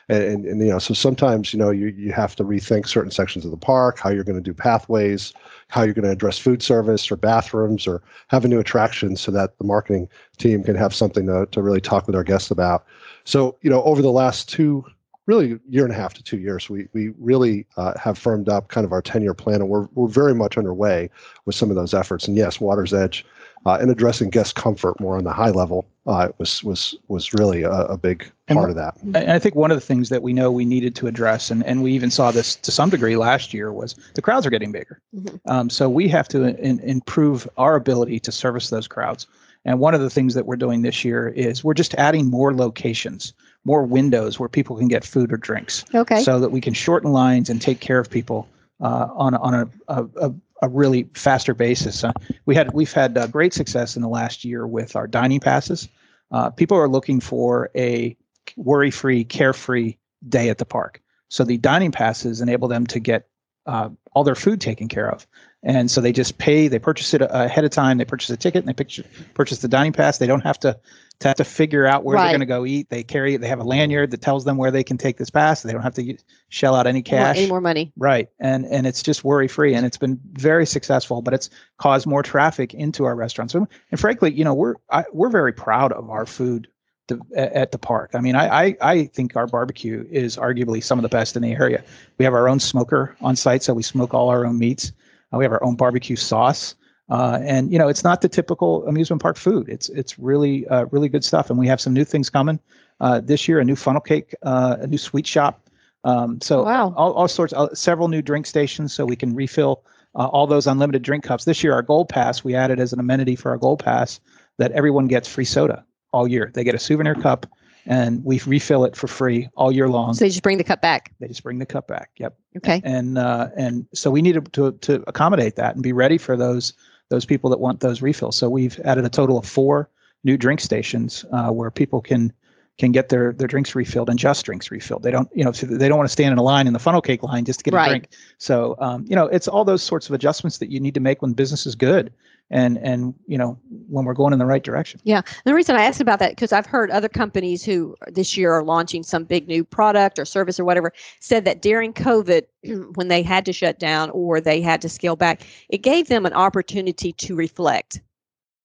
And, 0.08 0.22
and 0.22 0.44
and 0.46 0.60
you 0.60 0.68
know 0.68 0.78
so 0.78 0.94
sometimes 0.94 1.52
you 1.52 1.58
know 1.58 1.70
you 1.70 1.88
you 1.88 2.12
have 2.12 2.34
to 2.36 2.44
rethink 2.44 2.88
certain 2.88 3.10
sections 3.10 3.44
of 3.44 3.50
the 3.50 3.56
park 3.56 3.98
how 3.98 4.10
you're 4.10 4.24
going 4.24 4.42
to 4.42 4.42
do 4.42 4.54
pathways 4.54 5.32
how 5.68 5.82
you're 5.82 5.94
going 5.94 6.04
to 6.04 6.10
address 6.10 6.38
food 6.38 6.62
service 6.62 7.10
or 7.10 7.16
bathrooms 7.16 7.86
or 7.86 8.02
have 8.28 8.44
a 8.44 8.48
new 8.48 8.58
attraction 8.58 9.16
so 9.16 9.30
that 9.32 9.56
the 9.58 9.64
marketing 9.64 10.08
team 10.38 10.62
can 10.62 10.76
have 10.76 10.94
something 10.94 11.26
to, 11.26 11.46
to 11.52 11.62
really 11.62 11.80
talk 11.80 12.06
with 12.06 12.16
our 12.16 12.24
guests 12.24 12.50
about. 12.50 12.84
So 13.24 13.56
you 13.62 13.70
know 13.70 13.82
over 13.84 14.02
the 14.02 14.12
last 14.12 14.48
two 14.48 14.84
really 15.26 15.58
year 15.68 15.84
and 15.84 15.92
a 15.92 15.96
half 15.96 16.14
to 16.14 16.22
two 16.22 16.38
years 16.38 16.68
we 16.68 16.88
we 16.92 17.08
really 17.18 17.66
uh, 17.76 17.92
have 17.98 18.18
firmed 18.18 18.48
up 18.48 18.68
kind 18.68 18.84
of 18.84 18.92
our 18.92 19.02
10 19.02 19.22
year 19.22 19.34
plan 19.34 19.56
and 19.56 19.68
we're, 19.68 19.86
we're 19.94 20.08
very 20.08 20.34
much 20.34 20.58
underway 20.58 21.08
with 21.44 21.54
some 21.54 21.70
of 21.70 21.76
those 21.76 21.94
efforts 21.94 22.28
and 22.28 22.36
yes 22.36 22.60
water's 22.60 22.92
edge 22.92 23.24
uh, 23.66 23.78
and 23.80 23.90
addressing 23.90 24.30
guest 24.30 24.54
comfort 24.54 24.98
more 25.00 25.16
on 25.16 25.24
the 25.24 25.32
high 25.32 25.50
level 25.50 25.86
uh, 26.06 26.28
was 26.38 26.62
was 26.62 26.94
was 27.08 27.32
really 27.32 27.62
a, 27.62 27.72
a 27.72 27.96
big 27.96 28.30
And 28.48 28.58
part 28.58 28.68
wh- 28.68 28.70
of 28.72 28.76
that. 28.76 28.96
And 29.02 29.30
I 29.32 29.38
think 29.38 29.54
one 29.54 29.70
of 29.70 29.76
the 29.76 29.80
things 29.80 30.10
that 30.10 30.22
we 30.22 30.32
know 30.34 30.50
we 30.50 30.66
needed 30.66 30.94
to 30.96 31.06
address, 31.06 31.50
and, 31.50 31.64
and 31.64 31.82
we 31.82 31.92
even 31.92 32.10
saw 32.10 32.30
this 32.30 32.56
to 32.56 32.70
some 32.70 32.90
degree 32.90 33.16
last 33.16 33.54
year, 33.54 33.72
was 33.72 33.94
the 34.14 34.20
crowds 34.20 34.44
are 34.46 34.50
getting 34.50 34.70
bigger. 34.70 35.00
Mhm. 35.16 35.40
Um, 35.46 35.70
so 35.70 35.88
we 35.88 36.08
have 36.08 36.28
to 36.28 36.44
in, 36.62 36.78
improve 36.80 37.48
our 37.56 37.74
ability 37.74 38.20
to 38.20 38.32
service 38.32 38.68
those 38.68 38.86
crowds. 38.86 39.26
And 39.64 39.80
one 39.80 39.94
of 39.94 40.02
the 40.02 40.10
things 40.10 40.34
that 40.34 40.44
we're 40.44 40.56
doing 40.56 40.82
this 40.82 41.04
year 41.04 41.28
is 41.28 41.64
we're 41.64 41.72
just 41.72 41.94
adding 41.94 42.28
more 42.28 42.54
locations, 42.54 43.32
more 43.64 43.82
windows 43.84 44.38
where 44.38 44.48
people 44.48 44.76
can 44.76 44.88
get 44.88 45.04
food 45.04 45.32
or 45.32 45.36
drinks, 45.36 45.84
Okay. 45.94 46.22
so 46.22 46.38
that 46.40 46.50
we 46.50 46.60
can 46.60 46.74
shorten 46.74 47.12
lines 47.12 47.48
and 47.50 47.60
take 47.62 47.80
care 47.80 47.98
of 47.98 48.10
people 48.10 48.46
uh, 48.80 49.08
on 49.14 49.34
a- 49.34 49.40
on 49.40 49.54
a, 49.54 49.68
a, 49.88 50.04
a, 50.28 50.34
a 50.62 50.68
really 50.68 51.08
faster 51.14 51.54
basis. 51.54 52.04
Uh, 52.04 52.12
we 52.46 52.54
had 52.54 52.72
we've 52.74 52.92
had 52.92 53.16
uh, 53.16 53.26
great 53.28 53.52
success 53.54 53.96
in 53.96 54.02
the 54.02 54.08
last 54.08 54.44
year 54.44 54.66
with 54.66 54.96
our 54.96 55.06
dining 55.06 55.40
passes. 55.40 55.88
Uh, 56.30 56.50
people 56.50 56.76
are 56.76 56.88
looking 56.88 57.20
for 57.20 57.70
a 57.76 58.16
worry-free, 58.56 59.24
carefree 59.24 59.94
day 60.28 60.48
at 60.48 60.58
the 60.58 60.64
park. 60.66 61.00
So 61.28 61.44
the 61.44 61.56
dining 61.58 61.92
passes 61.92 62.40
enable 62.40 62.68
them 62.68 62.86
to 62.88 63.00
get 63.00 63.28
uh, 63.66 63.88
all 64.12 64.24
their 64.24 64.34
food 64.34 64.60
taken 64.60 64.88
care 64.88 65.10
of. 65.10 65.26
And 65.66 65.90
so 65.90 66.00
they 66.00 66.12
just 66.12 66.36
pay, 66.36 66.68
they 66.68 66.78
purchase 66.78 67.14
it 67.14 67.22
uh, 67.22 67.28
ahead 67.30 67.64
of 67.64 67.70
time, 67.70 67.96
they 67.96 68.04
purchase 68.04 68.28
a 68.30 68.36
ticket 68.36 68.60
and 68.60 68.68
they 68.68 68.74
picture, 68.74 69.02
purchase 69.32 69.58
the 69.60 69.68
dining 69.68 69.92
pass. 69.92 70.18
They 70.18 70.26
don't 70.26 70.42
have 70.42 70.60
to, 70.60 70.78
to 71.20 71.28
have 71.28 71.38
to 71.38 71.44
figure 71.44 71.86
out 71.86 72.04
where 72.04 72.16
Right. 72.16 72.24
they're 72.24 72.32
going 72.32 72.40
to 72.40 72.46
go 72.46 72.66
eat. 72.66 72.90
They 72.90 73.02
carry, 73.02 73.36
they 73.38 73.48
have 73.48 73.60
a 73.60 73.64
lanyard 73.64 74.10
that 74.10 74.20
tells 74.20 74.44
them 74.44 74.58
where 74.58 74.70
they 74.70 74.84
can 74.84 74.98
take 74.98 75.16
this 75.16 75.30
pass. 75.30 75.62
They 75.62 75.72
don't 75.72 75.82
have 75.82 75.94
to 75.94 76.18
shell 76.50 76.74
out 76.74 76.86
any 76.86 77.00
cash. 77.00 77.38
Any 77.38 77.48
more 77.48 77.62
money? 77.62 77.92
Right. 77.96 78.28
And 78.40 78.66
and 78.66 78.86
it's 78.86 79.02
just 79.02 79.24
worry 79.24 79.48
free 79.48 79.74
and 79.74 79.86
it's 79.86 79.96
been 79.96 80.20
very 80.32 80.66
successful, 80.66 81.22
but 81.22 81.32
it's 81.32 81.48
caused 81.78 82.06
more 82.06 82.22
traffic 82.22 82.74
into 82.74 83.04
our 83.06 83.16
restaurants. 83.16 83.54
And, 83.54 83.66
and 83.90 83.98
frankly, 83.98 84.32
you 84.34 84.44
know, 84.44 84.52
we're 84.54 84.74
I, 84.90 85.04
we're 85.12 85.30
very 85.30 85.52
proud 85.54 85.92
of 85.92 86.10
our 86.10 86.26
food 86.26 86.68
to, 87.08 87.20
at 87.36 87.72
the 87.72 87.78
park. 87.78 88.10
I 88.14 88.20
mean, 88.20 88.34
I, 88.36 88.66
I 88.66 88.76
I 88.82 89.04
think 89.06 89.34
our 89.36 89.46
barbecue 89.46 90.06
is 90.10 90.36
arguably 90.36 90.82
some 90.82 90.98
of 90.98 91.02
the 91.04 91.08
best 91.08 91.36
in 91.36 91.42
the 91.42 91.52
area. 91.52 91.82
We 92.18 92.24
have 92.26 92.34
our 92.34 92.48
own 92.50 92.60
smoker 92.60 93.16
on 93.22 93.34
site, 93.36 93.62
so 93.62 93.72
we 93.72 93.82
smoke 93.82 94.12
all 94.12 94.28
our 94.28 94.44
own 94.44 94.58
meats. 94.58 94.92
Uh, 95.34 95.38
we 95.38 95.44
have 95.44 95.52
our 95.52 95.62
own 95.64 95.74
barbecue 95.76 96.16
sauce. 96.16 96.74
Uh, 97.10 97.38
and 97.42 97.70
you 97.72 97.78
know, 97.78 97.88
it's 97.88 98.04
not 98.04 98.22
the 98.22 98.28
typical 98.28 98.86
amusement 98.86 99.20
park 99.20 99.36
food. 99.36 99.68
It's 99.68 99.88
it's 99.90 100.18
really 100.18 100.66
uh, 100.68 100.86
really 100.90 101.08
good 101.08 101.24
stuff. 101.24 101.50
And 101.50 101.58
we 101.58 101.66
have 101.68 101.80
some 101.80 101.92
new 101.92 102.04
things 102.04 102.30
coming 102.30 102.58
uh, 103.00 103.20
this 103.20 103.46
year: 103.46 103.58
a 103.60 103.64
new 103.64 103.76
funnel 103.76 104.00
cake, 104.00 104.34
uh, 104.42 104.76
a 104.80 104.86
new 104.86 104.98
sweet 104.98 105.26
shop. 105.26 105.68
Um, 106.04 106.40
so 106.40 106.64
Wow. 106.64 106.92
all, 106.96 107.12
all 107.14 107.28
sorts, 107.28 107.52
uh, 107.54 107.74
several 107.74 108.08
new 108.08 108.22
drink 108.22 108.46
stations, 108.46 108.92
so 108.92 109.04
we 109.06 109.16
can 109.16 109.34
refill 109.34 109.84
uh, 110.14 110.26
all 110.28 110.46
those 110.46 110.66
unlimited 110.66 111.02
drink 111.02 111.24
cups. 111.24 111.44
This 111.44 111.62
year, 111.62 111.72
our 111.74 111.82
Gold 111.82 112.08
Pass 112.08 112.44
we 112.44 112.54
added 112.54 112.80
as 112.80 112.92
an 112.92 113.00
amenity 113.00 113.36
for 113.36 113.50
our 113.50 113.58
Gold 113.58 113.84
Pass 113.84 114.20
that 114.58 114.72
everyone 114.72 115.06
gets 115.06 115.28
free 115.28 115.44
soda 115.44 115.84
all 116.12 116.26
year. 116.28 116.50
They 116.54 116.64
get 116.64 116.74
a 116.74 116.78
souvenir 116.78 117.14
cup, 117.14 117.46
and 117.86 118.24
we 118.24 118.40
refill 118.46 118.84
it 118.84 118.96
for 118.96 119.06
free 119.08 119.48
all 119.56 119.70
year 119.72 119.88
long. 119.88 120.14
So 120.14 120.24
you 120.24 120.30
just 120.30 120.42
bring 120.42 120.58
the 120.58 120.64
cup 120.64 120.80
back. 120.80 121.12
they 121.20 121.28
just 121.28 121.42
bring 121.42 121.58
the 121.58 121.66
cup 121.66 121.86
back. 121.88 122.10
Yep 122.16 122.34
Okay. 122.56 122.80
and 122.84 123.18
uh, 123.18 123.48
and 123.56 123.86
so 123.94 124.10
we 124.10 124.22
needed 124.22 124.52
to 124.52 124.72
to 124.72 125.02
accommodate 125.06 125.56
that 125.56 125.74
and 125.74 125.82
be 125.82 125.92
ready 125.92 126.18
for 126.18 126.36
those 126.36 126.72
those 127.10 127.24
people 127.24 127.50
that 127.50 127.60
want 127.60 127.80
those 127.80 128.00
refills. 128.02 128.36
So 128.36 128.48
we've 128.48 128.78
added 128.84 129.04
a 129.04 129.10
total 129.10 129.36
of 129.38 129.44
four 129.46 129.90
new 130.24 130.36
drink 130.38 130.60
stations 130.60 131.24
uh, 131.32 131.50
where 131.50 131.70
people 131.70 132.00
can 132.00 132.32
can 132.78 132.90
get 132.92 133.08
their 133.08 133.32
their 133.32 133.46
drinks 133.46 133.74
refilled 133.74 134.08
and 134.08 134.18
just 134.18 134.44
drinks 134.44 134.70
refilled. 134.70 135.02
They 135.02 135.10
don't, 135.12 135.28
you 135.34 135.44
know, 135.44 135.52
so 135.52 135.66
they 135.66 135.88
don't 135.88 135.98
want 135.98 136.08
to 136.08 136.12
stand 136.12 136.32
in 136.32 136.38
a 136.38 136.42
line 136.42 136.66
in 136.66 136.72
the 136.72 136.78
funnel 136.78 137.00
cake 137.02 137.22
line 137.22 137.44
just 137.44 137.60
to 137.60 137.64
get 137.64 137.74
Right. 137.74 137.86
a 137.86 137.90
drink. 137.90 138.08
So, 138.38 138.74
um, 138.80 139.04
you 139.08 139.14
know, 139.14 139.26
it's 139.26 139.46
all 139.46 139.64
those 139.64 139.82
sorts 139.82 140.08
of 140.08 140.14
adjustments 140.14 140.58
that 140.58 140.70
you 140.72 140.80
need 140.80 140.94
to 140.94 141.00
make 141.00 141.22
when 141.22 141.34
business 141.34 141.66
is 141.66 141.74
good, 141.76 142.12
and 142.50 142.78
and 142.78 143.14
you 143.26 143.38
know 143.38 143.58
when 143.88 144.04
we're 144.04 144.14
going 144.14 144.32
in 144.32 144.38
the 144.38 144.46
right 144.46 144.62
direction. 144.62 145.00
Yeah. 145.04 145.22
The 145.44 145.54
reason 145.54 145.76
I 145.76 145.84
asked 145.84 146.00
about 146.00 146.18
that 146.18 146.30
because 146.30 146.52
I've 146.52 146.66
heard 146.66 146.90
other 146.90 147.08
companies 147.08 147.64
who 147.64 147.96
this 148.08 148.36
year 148.36 148.52
are 148.52 148.62
launching 148.62 149.02
some 149.02 149.24
big 149.24 149.48
new 149.48 149.64
product 149.64 150.18
or 150.18 150.24
service 150.24 150.60
or 150.60 150.64
whatever 150.64 150.92
said 151.20 151.44
that 151.46 151.62
during 151.62 151.92
COVID, 151.92 152.42
when 152.94 153.08
they 153.08 153.22
had 153.22 153.44
to 153.46 153.52
shut 153.52 153.78
down 153.78 154.10
or 154.10 154.40
they 154.40 154.60
had 154.60 154.80
to 154.82 154.88
scale 154.88 155.16
back, 155.16 155.42
it 155.68 155.78
gave 155.78 156.08
them 156.08 156.26
an 156.26 156.32
opportunity 156.32 157.12
to 157.12 157.34
reflect. 157.34 158.00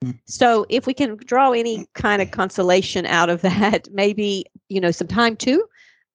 Mm. 0.03 0.19
So 0.25 0.65
if 0.69 0.85
we 0.85 0.93
can 0.93 1.17
draw 1.17 1.51
any 1.51 1.87
kind 1.93 2.21
of 2.21 2.31
consolation 2.31 3.05
out 3.05 3.29
of 3.29 3.41
that, 3.43 3.87
maybe 3.91 4.45
you 4.67 4.81
know 4.81 4.91
some 4.91 5.07
time 5.07 5.35
too, 5.35 5.63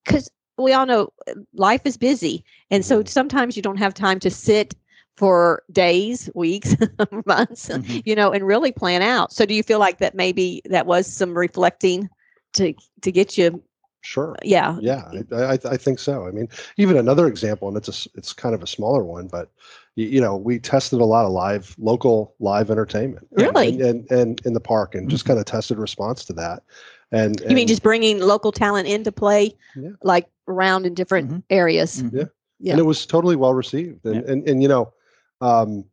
because 0.05 0.31
we 0.59 0.72
all 0.72 0.87
know 0.87 1.09
uh, 1.29 1.33
life 1.55 1.83
is 1.85 1.96
busy, 1.96 2.44
and 2.70 2.85
so 2.85 3.03
Mhm. 3.03 3.09
sometimes 3.09 3.57
you 3.57 3.62
don't 3.62 3.79
have 3.79 3.94
time 3.94 4.20
to 4.20 4.31
sit 4.31 4.74
for 5.16 5.62
days, 5.70 6.29
weeks, 6.35 6.74
months, 7.27 7.68
Mhm. 7.68 8.03
you 8.05 8.14
know, 8.14 8.33
and 8.33 8.46
really 8.46 8.72
plan 8.72 9.03
out. 9.03 9.33
So 9.33 9.46
do 9.46 9.55
you 9.55 9.62
feel 9.62 9.79
like 9.79 9.98
that 9.98 10.14
maybe 10.14 10.61
that 10.66 10.87
was 10.87 11.07
some 11.07 11.37
reflecting 11.37 12.09
to 12.55 12.74
to 13.03 13.12
get 13.12 13.38
you 13.38 13.62
Sure. 14.07 14.37
yeah. 14.42 14.77
Yeah, 14.83 15.03
I, 15.33 15.42
I, 15.55 15.59
I 15.64 15.77
think 15.79 15.98
so. 15.98 16.27
I 16.27 16.31
mean, 16.31 16.46
even 16.77 16.98
another 16.98 17.27
example, 17.27 17.68
and 17.68 17.77
it's 17.79 17.88
a, 18.07 18.11
it's 18.18 18.35
kind 18.35 18.55
of 18.55 18.62
a 18.62 18.66
smaller 18.66 19.03
one, 19.03 19.29
but 19.29 19.50
you, 19.94 20.07
you 20.07 20.20
know, 20.20 20.37
we 20.37 20.59
tested 20.59 21.00
a 21.00 21.07
lot 21.07 21.24
of 21.24 21.33
live, 21.33 21.74
local 21.79 22.35
live 22.38 22.70
entertainment, 22.70 23.27
and- 23.33 23.40
Really? 23.46 23.68
and 23.68 23.81
and, 23.81 24.11
and 24.11 24.40
in 24.44 24.53
the 24.53 24.61
park, 24.61 24.94
and 24.94 25.09
just 25.09 25.24
kind 25.24 25.38
of 25.38 25.46
tested 25.46 25.79
response 25.79 26.22
to 26.27 26.35
that. 26.35 26.62
And 27.12 27.40
You 27.48 27.55
mean 27.55 27.66
just 27.66 27.83
bringing 27.83 28.18
local 28.20 28.53
talent 28.53 28.88
into 28.88 29.11
play 29.11 29.55
Yeah. 29.74 29.90
like 30.03 30.27
around 30.48 30.85
in 30.85 30.92
different 30.92 31.31
Mhm. 31.31 31.42
areas. 31.48 32.03
Mhm. 32.03 32.12
Yeah. 32.14 32.24
Yeah. 32.61 32.72
and 32.72 32.81
it 32.81 32.85
was 32.85 33.05
totally 33.07 33.37
well 33.37 33.55
received 33.55 34.05
and 34.07 34.22
and, 34.24 34.46
and 34.48 34.62
you 34.62 34.68
know 34.68 34.92
um 35.44 35.85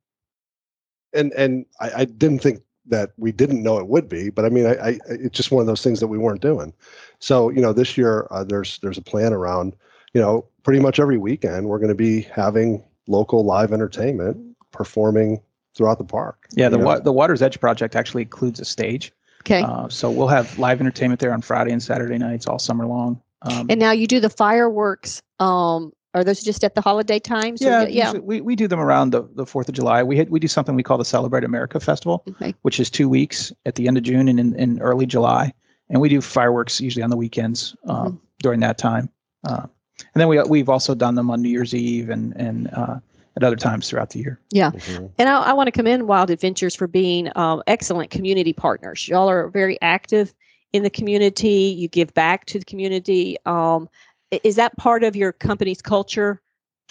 and 1.13 1.31
and 1.33 1.65
I, 1.79 1.91
I 1.97 2.05
didn't 2.05 2.39
think 2.39 2.61
that 2.87 3.11
we 3.17 3.31
didn't 3.31 3.61
know 3.61 3.77
it 3.77 3.87
would 3.87 4.07
be 4.09 4.29
but 4.29 4.45
i 4.45 4.49
mean 4.49 4.65
I, 4.65 4.73
I 4.75 4.99
it's 5.09 5.35
just 5.37 5.51
one 5.51 5.61
of 5.61 5.67
those 5.67 5.83
things 5.83 5.99
that 5.99 6.07
we 6.07 6.17
weren't 6.17 6.41
doing 6.41 6.73
so 7.19 7.49
you 7.49 7.61
know 7.61 7.73
this 7.73 7.97
year 7.97 8.27
uh, 8.31 8.43
there's 8.43 8.79
there's 8.79 8.97
a 8.97 9.01
plan 9.03 9.33
around 9.33 9.75
you 10.13 10.21
know 10.21 10.45
pretty 10.63 10.79
much 10.79 10.99
every 10.99 11.17
weekend 11.17 11.67
we're 11.67 11.77
going 11.79 11.89
to 11.89 11.95
be 11.95 12.21
having 12.21 12.83
local 13.07 13.43
live 13.45 13.71
entertainment 13.73 14.37
performing 14.71 15.41
throughout 15.75 15.97
the 15.97 16.03
park 16.03 16.47
Yeah, 16.53 16.69
the 16.69 16.79
wa- 16.79 16.99
the 16.99 17.11
Water's 17.13 17.41
Edge 17.41 17.59
project 17.59 17.95
actually 17.95 18.23
includes 18.23 18.59
a 18.59 18.65
stage, 18.65 19.13
Okay. 19.41 19.61
uh, 19.61 19.87
so 19.89 20.11
we'll 20.11 20.27
have 20.27 20.57
live 20.59 20.79
entertainment 20.81 21.19
there 21.19 21.33
on 21.33 21.41
Friday 21.41 21.71
and 21.71 21.81
Saturday 21.81 22.17
nights 22.17 22.45
all 22.45 22.59
summer 22.59 22.85
long. 22.85 23.21
Um, 23.41 23.67
and 23.69 23.79
now 23.79 23.91
you 23.91 24.05
do 24.05 24.19
the 24.19 24.29
fireworks. 24.29 25.21
Um, 25.39 25.93
are 26.13 26.23
those 26.23 26.41
just 26.43 26.63
at 26.63 26.75
the 26.75 26.81
holiday 26.81 27.19
times? 27.19 27.61
or- 27.61 27.65
yeah, 27.65 27.81
yeah. 27.87 28.03
usually 28.05 28.19
we, 28.19 28.41
we 28.41 28.55
do 28.55 28.67
them 28.67 28.79
around 28.79 29.11
the, 29.11 29.23
the 29.35 29.45
Fourth 29.45 29.69
of 29.69 29.75
July. 29.75 30.03
We 30.03 30.17
had, 30.17 30.29
we 30.29 30.39
do 30.39 30.47
something 30.47 30.75
we 30.75 30.83
call 30.83 30.97
the 30.97 31.05
Celebrate 31.05 31.43
America 31.43 31.79
Festival, 31.79 32.23
Okay. 32.29 32.53
which 32.63 32.79
is 32.79 32.89
two 32.89 33.07
weeks 33.09 33.51
at 33.65 33.75
the 33.75 33.87
end 33.87 33.97
of 33.97 34.03
June 34.03 34.27
and 34.27 34.39
in, 34.39 34.55
in 34.55 34.79
early 34.81 35.05
July, 35.05 35.53
and 35.89 36.01
we 36.01 36.09
do 36.09 36.21
fireworks 36.21 36.81
usually 36.81 37.03
on 37.03 37.09
the 37.09 37.17
weekends 37.17 37.75
uh, 37.87 38.05
Mhm. 38.05 38.19
during 38.39 38.59
that 38.61 38.77
time. 38.77 39.09
Uh, 39.47 39.65
and 40.13 40.19
then 40.19 40.27
we 40.27 40.41
we've 40.43 40.69
also 40.69 40.95
done 40.95 41.15
them 41.15 41.29
on 41.29 41.41
New 41.41 41.49
Year's 41.49 41.73
Eve 41.75 42.09
and 42.09 42.33
and 42.35 42.69
uh, 42.73 42.97
at 43.37 43.43
other 43.43 43.55
times 43.55 43.89
throughout 43.89 44.09
the 44.09 44.19
year. 44.19 44.39
Mhm. 44.53 45.11
And 45.17 45.29
I, 45.29 45.41
I 45.41 45.53
want 45.53 45.67
to 45.67 45.71
commend 45.71 46.07
Wild 46.07 46.29
Adventures 46.29 46.75
for 46.75 46.87
being 46.87 47.31
um, 47.37 47.63
excellent 47.67 48.09
community 48.11 48.51
partners. 48.51 49.07
Y'all 49.07 49.29
are 49.29 49.47
very 49.49 49.79
active 49.81 50.33
in 50.73 50.83
the 50.83 50.89
community. 50.89 51.73
You 51.77 51.87
give 51.87 52.13
back 52.13 52.45
to 52.47 52.59
the 52.59 52.65
community. 52.65 53.37
Um, 53.45 53.87
i- 53.87 54.10
is 54.31 54.55
that 54.55 54.75
part 54.77 55.03
of 55.03 55.15
your 55.15 55.31
company's 55.31 55.81
culture? 55.81 56.41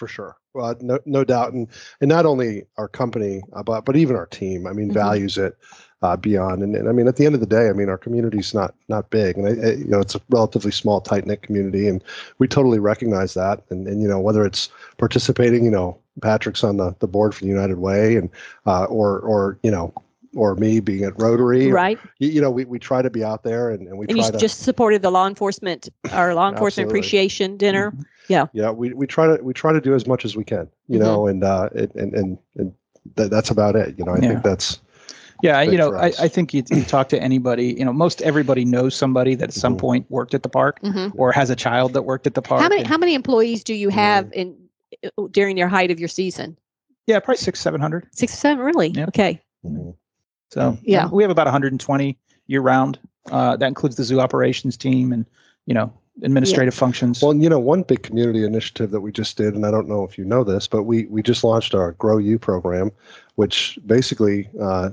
for 0.01 0.07
sure. 0.07 0.35
Well, 0.55 0.75
no, 0.81 0.97
no 1.05 1.23
doubt, 1.23 1.53
and 1.53 1.67
and 2.01 2.09
not 2.09 2.25
only 2.25 2.65
our 2.77 2.87
company, 2.87 3.43
uh, 3.53 3.61
but 3.61 3.85
but 3.85 3.95
even 3.95 4.15
our 4.15 4.25
team. 4.25 4.65
I 4.65 4.73
mean, 4.73 4.89
Mhm. 4.89 4.95
values 4.95 5.37
it 5.37 5.55
uh, 6.01 6.17
beyond. 6.17 6.63
And, 6.63 6.75
and 6.75 6.89
I 6.89 6.91
mean, 6.91 7.07
at 7.07 7.17
the 7.17 7.25
end 7.27 7.35
of 7.35 7.41
the 7.41 7.45
day, 7.45 7.69
I 7.69 7.73
mean, 7.73 7.87
our 7.87 7.99
community's 7.99 8.55
not 8.55 8.73
not 8.89 9.11
big, 9.11 9.37
and 9.37 9.45
I, 9.47 9.51
I, 9.67 9.71
you 9.73 9.85
know, 9.85 9.99
it's 9.99 10.15
a 10.15 10.21
relatively 10.29 10.71
small, 10.71 11.01
tight 11.01 11.27
knit 11.27 11.43
community, 11.43 11.87
and 11.87 12.03
we 12.39 12.47
totally 12.47 12.79
recognize 12.79 13.35
that. 13.35 13.61
And 13.69 13.87
and 13.87 14.01
you 14.01 14.07
know, 14.07 14.19
whether 14.19 14.43
it's 14.43 14.69
participating, 14.97 15.63
you 15.65 15.71
know, 15.71 15.99
Patrick's 16.19 16.63
on 16.63 16.77
the 16.77 16.95
the 16.97 17.07
board 17.07 17.35
for 17.35 17.41
the 17.43 17.49
United 17.51 17.77
Way, 17.77 18.15
and 18.15 18.27
uh, 18.65 18.85
or 18.85 19.19
or 19.19 19.59
you 19.61 19.69
know. 19.69 19.93
Or 20.33 20.55
me 20.55 20.79
being 20.79 21.03
at 21.03 21.19
Rotary, 21.21 21.69
or- 21.69 21.73
Right. 21.73 21.99
you, 22.19 22.29
you 22.29 22.41
know, 22.41 22.49
we, 22.49 22.63
we 22.63 22.79
try 22.79 23.01
to 23.01 23.09
be 23.09 23.21
out 23.23 23.43
there 23.43 23.69
and, 23.69 23.85
and 23.87 23.97
we 23.97 24.05
And 24.07 24.15
you 24.17 24.23
try 24.23 24.31
to 24.31 24.37
just 24.37 24.61
supported 24.61 25.01
the 25.01 25.11
law 25.11 25.27
enforcement 25.27 25.89
our 26.13 26.33
law 26.33 26.49
enforcement 26.49 26.89
appreciation 26.89 27.57
dinner. 27.57 27.91
Mhm. 28.29 28.49
yeah 28.53 28.71
we, 28.71 28.93
we 28.93 29.05
try 29.07 29.27
to 29.35 29.43
we 29.43 29.51
try 29.53 29.73
to 29.73 29.81
do 29.81 29.93
as 29.93 30.07
much 30.07 30.23
as 30.23 30.37
we 30.37 30.45
can 30.45 30.69
you 30.87 30.97
Mhm. 30.99 31.01
know 31.03 31.27
and 31.27 31.43
uh 31.43 31.67
and 31.75 31.93
and 31.95 32.13
and, 32.13 32.37
and 32.55 32.73
that, 33.15 33.29
that's 33.29 33.49
about 33.49 33.75
it 33.75 33.95
you 33.97 34.05
know 34.05 34.13
i 34.13 34.19
Yeah. 34.21 34.29
think 34.29 34.43
that's 34.43 34.79
Yeah, 35.43 35.61
you 35.63 35.75
know, 35.77 35.95
I. 35.95 36.13
I 36.19 36.27
think 36.29 36.53
you, 36.53 36.61
you 36.69 36.83
talk 36.83 37.09
to 37.09 37.19
anybody, 37.19 37.73
you 37.73 37.83
know, 37.83 37.91
most 37.91 38.21
everybody 38.21 38.63
knows 38.63 38.93
somebody 38.95 39.33
that 39.35 39.49
at 39.49 39.53
some 39.55 39.73
Mhm. 39.75 39.79
point 39.79 40.05
worked 40.11 40.35
at 40.35 40.43
the 40.43 40.49
park 40.49 40.77
hmm 40.83 41.07
or 41.15 41.31
has 41.33 41.49
a 41.49 41.55
child 41.55 41.93
that 41.93 42.03
worked 42.03 42.27
at 42.27 42.35
the 42.35 42.43
park. 42.43 42.61
How 42.61 42.69
many 42.69 42.81
and- 42.81 42.87
how 42.87 42.97
many 42.99 43.15
employees 43.15 43.63
do 43.63 43.73
you 43.73 43.89
have 43.89 44.31
in 44.33 44.55
uh, 45.03 45.09
during 45.31 45.57
your 45.57 45.67
height 45.67 45.89
of 45.91 45.99
your 45.99 46.09
season? 46.09 46.55
yeah, 47.07 47.19
probably 47.19 47.37
six, 47.39 47.59
seven 47.59 47.81
hundred. 47.81 48.07
Six 48.13 48.33
or 48.33 48.37
seven, 48.37 48.63
really? 48.63 48.89
Yeah. 48.89 49.07
Okay. 49.07 49.41
So 50.51 50.77
Yeah. 50.83 51.07
we 51.09 51.23
have 51.23 51.31
about 51.31 51.47
120 51.47 52.17
year 52.47 52.61
round. 52.61 52.99
Uh, 53.31 53.55
that 53.55 53.67
includes 53.67 53.95
the 53.95 54.03
zoo 54.03 54.19
operations 54.19 54.75
team 54.75 55.13
and 55.13 55.25
you 55.67 55.75
know 55.75 55.93
administrative 56.23 56.73
functions. 56.73 57.21
well 57.21 57.33
you 57.35 57.47
know 57.47 57.59
one 57.59 57.83
big 57.83 58.01
community 58.01 58.43
initiative 58.43 58.89
that 58.91 58.99
we 59.01 59.11
just 59.11 59.37
did 59.37 59.53
and 59.53 59.63
i 59.65 59.71
don't 59.71 59.87
know 59.87 60.03
if 60.03 60.17
you 60.17 60.25
know 60.25 60.43
this 60.43 60.67
but 60.67 60.83
we 60.83 61.05
we 61.05 61.21
just 61.21 61.43
launched 61.43 61.73
our 61.75 61.93
GrowU 61.93 62.37
program 62.41 62.91
which 63.35 63.79
basically 63.85 64.49
uh 64.59 64.89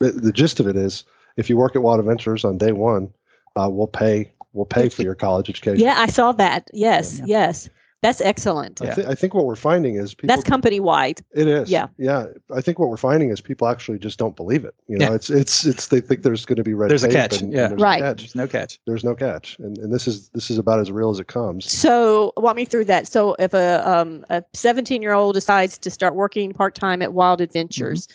the, 0.00 0.12
the 0.12 0.32
gist 0.32 0.60
of 0.60 0.66
it 0.68 0.76
is 0.76 1.02
if 1.36 1.50
you 1.50 1.56
work 1.56 1.74
at 1.76 1.82
wild 1.82 1.98
adventures 2.00 2.44
on 2.44 2.56
day 2.58 2.70
one 2.72 3.12
uh, 3.56 3.68
we'll 3.68 3.88
pay 3.88 4.30
we'll 4.52 4.64
pay 4.64 4.88
for 4.88 5.02
your 5.02 5.16
college 5.16 5.50
education 5.50 5.84
Yeah, 5.84 5.98
I 5.98 6.06
saw 6.06 6.30
that. 6.32 6.70
Yes, 6.72 7.18
Yeah. 7.18 7.24
yes. 7.26 7.68
That's 8.02 8.20
excellent. 8.20 8.82
I, 8.82 8.86
Yeah. 8.86 9.08
I 9.10 9.14
think 9.14 9.32
what 9.32 9.46
we're 9.46 9.54
finding 9.54 9.94
is 9.94 10.12
people 10.12 10.34
That's 10.34 10.42
company 10.42 10.80
wide. 10.80 11.20
It 11.32 11.46
is. 11.46 11.70
Yeah. 11.70 11.86
Yeah. 11.98 12.26
I 12.52 12.60
think 12.60 12.80
what 12.80 12.88
we're 12.90 12.96
finding 12.96 13.30
is 13.30 13.40
people 13.40 13.68
actually 13.68 14.00
just 14.00 14.18
don't 14.18 14.34
believe 14.34 14.64
it. 14.64 14.74
You 14.88 14.98
know, 14.98 15.10
Yeah. 15.10 15.14
it's 15.14 15.30
it's 15.30 15.64
it's 15.64 15.86
they 15.86 16.00
think 16.00 16.22
there's 16.22 16.44
going 16.44 16.56
to 16.56 16.64
be 16.64 16.74
red 16.74 16.90
There's 16.90 17.04
a 17.04 17.08
catch, 17.08 17.40
and, 17.40 17.52
yeah. 17.52 17.62
and 17.66 17.70
there's 17.72 17.80
Right. 17.80 18.00
a 18.00 18.04
catch. 18.04 18.18
There's 18.18 18.34
no 18.34 18.48
catch. 18.48 18.80
There's 18.86 19.04
no 19.04 19.14
catch. 19.14 19.56
And 19.60 19.78
and 19.78 19.94
this 19.94 20.08
is 20.08 20.30
this 20.30 20.50
is 20.50 20.58
about 20.58 20.80
as 20.80 20.90
real 20.90 21.10
as 21.10 21.20
it 21.20 21.28
comes. 21.28 21.70
So 21.70 22.32
walk 22.36 22.56
me 22.56 22.64
through 22.64 22.86
that. 22.86 23.06
So 23.06 23.36
if 23.38 23.54
a 23.54 23.88
um 23.88 24.26
a 24.30 24.42
17 24.52 25.00
year 25.00 25.12
old 25.12 25.34
decides 25.34 25.78
to 25.78 25.90
start 25.90 26.16
working 26.16 26.52
part 26.52 26.74
time 26.74 27.02
at 27.02 27.12
Wild 27.12 27.40
Adventures, 27.40 28.08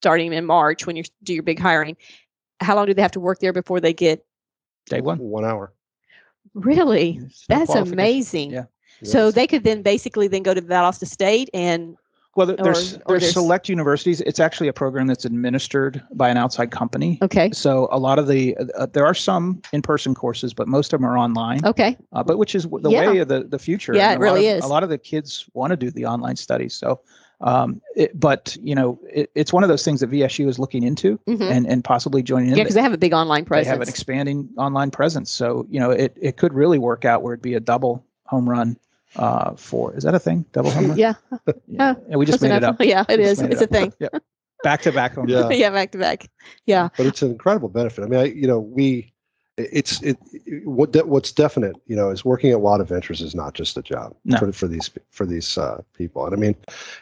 starting 0.00 0.32
in 0.32 0.46
March 0.46 0.86
when 0.86 0.94
you 0.94 1.02
do 1.24 1.34
your 1.34 1.42
big 1.42 1.58
hiring, 1.58 1.96
how 2.60 2.76
long 2.76 2.86
do 2.86 2.94
they 2.94 3.02
have 3.02 3.10
to 3.12 3.20
work 3.20 3.40
there 3.40 3.52
before 3.52 3.80
they 3.80 3.92
get? 3.92 4.24
Day 4.86 5.00
one. 5.00 5.18
One 5.18 5.44
hour. 5.44 5.72
Really, 6.54 7.20
that's 7.48 7.74
amazing. 7.74 8.50
Yeah. 8.50 8.64
So 9.04 9.30
they 9.30 9.46
could 9.46 9.64
then 9.64 9.82
basically 9.82 10.28
then 10.28 10.42
go 10.42 10.54
to 10.54 10.62
Valdosta 10.62 11.06
State 11.06 11.50
and 11.54 11.96
Well, 12.34 12.46
there- 12.46 12.56
Or- 12.60 12.64
there's 12.64 12.94
or 12.94 12.98
there's 13.08 13.20
there's- 13.24 13.32
select 13.34 13.68
universities. 13.68 14.22
It's 14.22 14.40
actually 14.40 14.68
a 14.68 14.72
program 14.72 15.06
that's 15.06 15.26
administered 15.26 16.02
by 16.14 16.30
an 16.30 16.38
outside 16.38 16.70
company. 16.70 17.18
okay, 17.20 17.50
So 17.52 17.88
a 17.92 17.98
lot 17.98 18.18
of 18.18 18.26
the 18.26 18.56
uh, 18.56 18.86
there 18.90 19.04
are 19.04 19.12
some 19.12 19.60
in-person 19.74 20.14
courses, 20.14 20.54
but 20.54 20.66
most 20.66 20.94
of 20.94 21.00
them 21.00 21.10
are 21.10 21.18
online. 21.18 21.60
okay, 21.66 21.94
Uh, 22.14 22.22
but 22.22 22.38
which 22.38 22.54
is 22.54 22.66
the 22.80 22.90
Yeah. 22.90 23.10
way 23.10 23.18
of 23.18 23.28
the 23.28 23.44
the 23.44 23.58
future. 23.58 23.94
Yeah, 23.94 24.12
it 24.12 24.16
a 24.16 24.18
lot 24.18 24.20
really 24.22 24.48
of- 24.48 24.58
is. 24.58 24.64
A 24.64 24.68
lot 24.68 24.82
of 24.82 24.88
the 24.88 24.96
kids 24.96 25.44
want 25.52 25.72
to 25.72 25.76
do 25.76 25.90
the 25.90 26.06
online 26.06 26.36
studies. 26.36 26.72
So, 26.72 27.00
um, 27.42 27.82
it, 27.96 28.18
but 28.18 28.56
you 28.62 28.74
know, 28.74 28.98
it, 29.12 29.28
it's 29.34 29.52
one 29.52 29.62
of 29.62 29.68
those 29.68 29.84
things 29.84 30.00
that 30.00 30.10
VSU 30.10 30.48
is 30.48 30.58
looking 30.58 30.84
into 30.84 31.18
hmm 31.26 31.42
and 31.42 31.66
and 31.66 31.84
possibly 31.84 32.22
joining 32.22 32.48
in. 32.48 32.56
yeah, 32.56 32.62
because 32.62 32.76
they 32.76 32.80
have 32.82 32.94
a 32.94 32.98
big 32.98 33.12
online 33.12 33.44
presence. 33.44 33.66
they 33.66 33.70
have 33.72 33.82
an 33.82 33.88
expanding 33.90 34.48
online 34.56 34.90
presence. 34.90 35.30
So 35.30 35.66
you 35.68 35.78
know, 35.78 35.90
it 35.90 36.16
it 36.18 36.38
could 36.38 36.54
really 36.54 36.78
work 36.78 37.04
out 37.04 37.22
where 37.22 37.34
it'd 37.34 37.42
be 37.42 37.52
a 37.52 37.60
double 37.60 38.02
home 38.24 38.48
run. 38.48 38.78
Uh, 39.16 39.54
for 39.56 39.94
is 39.94 40.04
that 40.04 40.14
a 40.14 40.18
thing? 40.18 40.44
Double 40.52 40.70
home 40.76 40.96
yeah, 40.96 41.14
yeah. 41.68 41.94
And 42.08 42.18
we 42.18 42.24
just 42.26 42.38
close 42.38 42.50
made 42.50 42.56
it 42.56 42.64
up. 42.64 42.76
Yeah, 42.80 43.04
it 43.08 43.18
Just 43.18 43.32
is. 43.32 43.42
made 43.42 43.46
it 43.48 43.52
It's 43.54 43.62
a 43.62 43.66
thing. 43.66 43.92
Yep. 44.00 44.22
Back 44.62 44.82
to 44.82 44.92
back. 44.92 45.14
Yeah. 45.26 45.50
yeah, 45.50 45.70
back 45.70 45.90
to 45.92 45.98
back. 45.98 46.30
Yeah. 46.66 46.88
But 46.96 47.06
it's 47.06 47.20
an 47.20 47.32
incredible 47.32 47.68
benefit. 47.68 48.04
I 48.04 48.06
mean, 48.06 48.20
I, 48.20 48.24
you 48.24 48.46
know, 48.46 48.60
we 48.60 49.12
it's 49.58 50.00
it, 50.02 50.16
it 50.32 50.66
what 50.66 50.92
de- 50.92 51.04
what's 51.04 51.30
definite, 51.32 51.76
you 51.86 51.94
know, 51.96 52.10
is 52.10 52.24
working 52.24 52.50
at 52.52 52.60
Wild 52.62 52.80
Adventures 52.80 53.20
is 53.20 53.34
not 53.34 53.52
just 53.54 53.76
a 53.76 53.82
job 53.82 54.14
No. 54.24 54.38
for 54.38 54.52
for 54.52 54.66
these 54.68 54.88
for 55.10 55.26
these 55.26 55.58
uh, 55.58 55.82
people. 55.94 56.24
And 56.24 56.34
I 56.34 56.38
mean, 56.38 56.54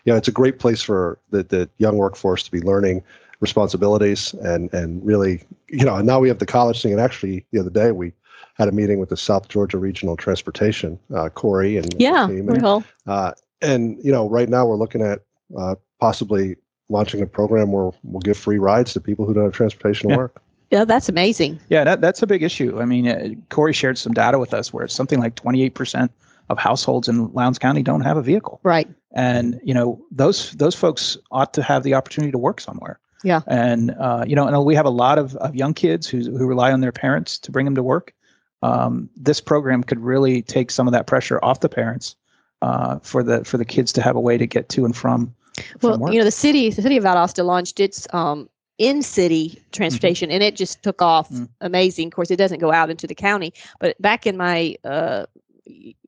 you 0.05 0.12
know, 0.12 0.16
it's 0.16 0.27
a 0.29 0.33
great 0.33 0.59
place 0.59 0.83
for 0.83 1.18
the 1.31 1.42
the 1.44 1.68
young 1.79 1.96
workforce 1.96 2.42
to 2.44 2.51
be 2.51 2.61
learning 2.61 3.05
responsibilities 3.40 4.35
and 4.42 4.73
and 4.75 5.05
really, 5.05 5.42
you 5.68 5.85
know, 5.85 5.96
and 5.96 6.07
now 6.07 6.18
we 6.18 6.29
have 6.29 6.38
the 6.38 6.46
college 6.46 6.83
thing. 6.83 6.92
And 6.92 7.01
actually, 7.01 7.44
the 7.53 7.61
other 7.61 7.70
day 7.70 7.92
we 7.92 8.12
had 8.55 8.69
a 8.69 8.73
meeting 8.73 8.99
with 8.99 9.09
the 9.09 9.17
South 9.17 9.49
Georgia 9.49 9.79
Regional 9.79 10.17
Transportation, 10.17 10.99
uh, 11.15 11.29
Corey 11.29 11.77
and 11.77 11.95
Yeah. 11.99 12.27
team, 12.27 12.49
and, 12.49 12.85
uh, 13.07 13.33
and 13.63 13.99
you 14.03 14.13
know, 14.13 14.29
right 14.29 14.49
now 14.49 14.67
we're 14.67 14.77
looking 14.77 15.03
at 15.03 15.21
uh, 15.57 15.75
possibly 15.99 16.57
launching 16.89 17.21
a 17.23 17.27
program 17.27 17.73
where 17.73 17.91
we'll 18.05 18.21
give 18.21 18.37
free 18.37 18.59
rides 18.59 18.93
to 18.93 19.01
people 19.01 19.25
who 19.27 19.35
don't 19.35 19.45
have 19.45 19.53
transportation 19.53 20.09
to 20.09 20.15
Yeah. 20.15 20.19
work. 20.19 20.43
Yeah, 20.71 20.85
that's 20.85 21.09
amazing. 21.09 21.59
Yeah, 21.69 21.83
that, 21.85 22.01
that's 22.01 22.23
a 22.23 22.27
big 22.27 22.43
issue. 22.45 22.81
I 22.81 22.85
mean, 22.85 23.09
uh, 23.09 23.31
Corey 23.49 23.73
shared 23.73 23.99
some 23.99 24.13
data 24.13 24.39
with 24.39 24.55
us 24.55 24.73
where 24.73 24.85
it's 24.85 24.95
something 24.95 25.19
like 25.19 25.35
28% 25.35 26.11
of 26.49 26.59
households 26.59 27.09
in 27.09 27.33
Lowndes 27.33 27.59
County 27.59 27.83
don't 27.83 28.03
have 28.03 28.17
a 28.17 28.23
vehicle. 28.23 28.61
Right. 28.63 28.89
And, 29.13 29.61
you 29.65 29.75
know, 29.75 30.01
those 30.13 30.53
those 30.53 30.75
folks 30.77 31.17
ought 31.33 31.53
to 31.55 31.63
have 31.63 31.83
the 31.83 31.95
opportunity 31.95 32.31
to 32.31 32.39
work 32.39 32.61
somewhere. 32.61 33.01
Yeah. 33.25 33.41
And, 33.49 33.91
uh, 33.99 34.25
you 34.27 34.37
know, 34.37 34.47
and 34.47 34.65
we 34.65 34.75
have 34.77 34.87
a 34.87 34.91
lot 34.91 35.19
of, 35.19 35.35
of 35.37 35.55
young 35.57 35.75
kids 35.75 36.07
who, 36.07 36.19
who 36.19 36.47
rely 36.47 36.73
on 36.73 36.81
their 36.81 36.93
parents 36.93 37.39
to 37.41 37.51
bring 37.51 37.65
them 37.65 37.75
to 37.75 37.83
work. 37.83 38.15
Um, 38.62 39.09
this 39.16 39.40
program 39.40 39.83
could 39.83 40.01
really 40.01 40.42
take 40.42 40.70
some 40.70 40.87
of 40.87 40.92
that 40.92 41.07
pressure 41.07 41.38
off 41.42 41.61
the 41.61 41.68
parents 41.68 42.16
uh, 42.62 42.99
for 43.01 43.23
the 43.23 43.44
for 43.44 43.57
the 43.59 43.64
kids 43.64 43.92
to 43.92 44.03
have 44.03 44.16
a 44.16 44.20
way 44.20 44.37
to 44.37 44.46
get 44.46 44.68
to 44.70 44.85
and 44.85 44.96
from. 44.96 45.35
Well, 45.83 45.99
from 45.99 46.12
you 46.12 46.18
know, 46.18 46.25
the 46.25 46.31
city, 46.31 46.70
the 46.70 46.83
city 46.83 46.96
of 46.96 47.05
Valdosta 47.05 47.44
launched 47.44 47.81
its 47.81 48.07
um, 48.14 48.49
in-city 48.79 49.62
transportation, 49.73 50.31
and 50.31 50.42
it 50.42 50.57
just 50.57 50.83
took 50.83 51.03
off 51.03 51.31
Mm. 51.31 51.49
amazing. 51.61 52.09
Of 52.09 52.14
course, 52.14 52.31
it 52.31 52.37
doesn't 52.37 52.61
go 52.61 52.73
out 52.73 52.90
into 52.90 53.07
the 53.07 53.14
county, 53.14 53.53
but 53.79 54.01
back 54.01 54.27
in 54.27 54.37
my 54.37 54.77
uh, 54.85 55.27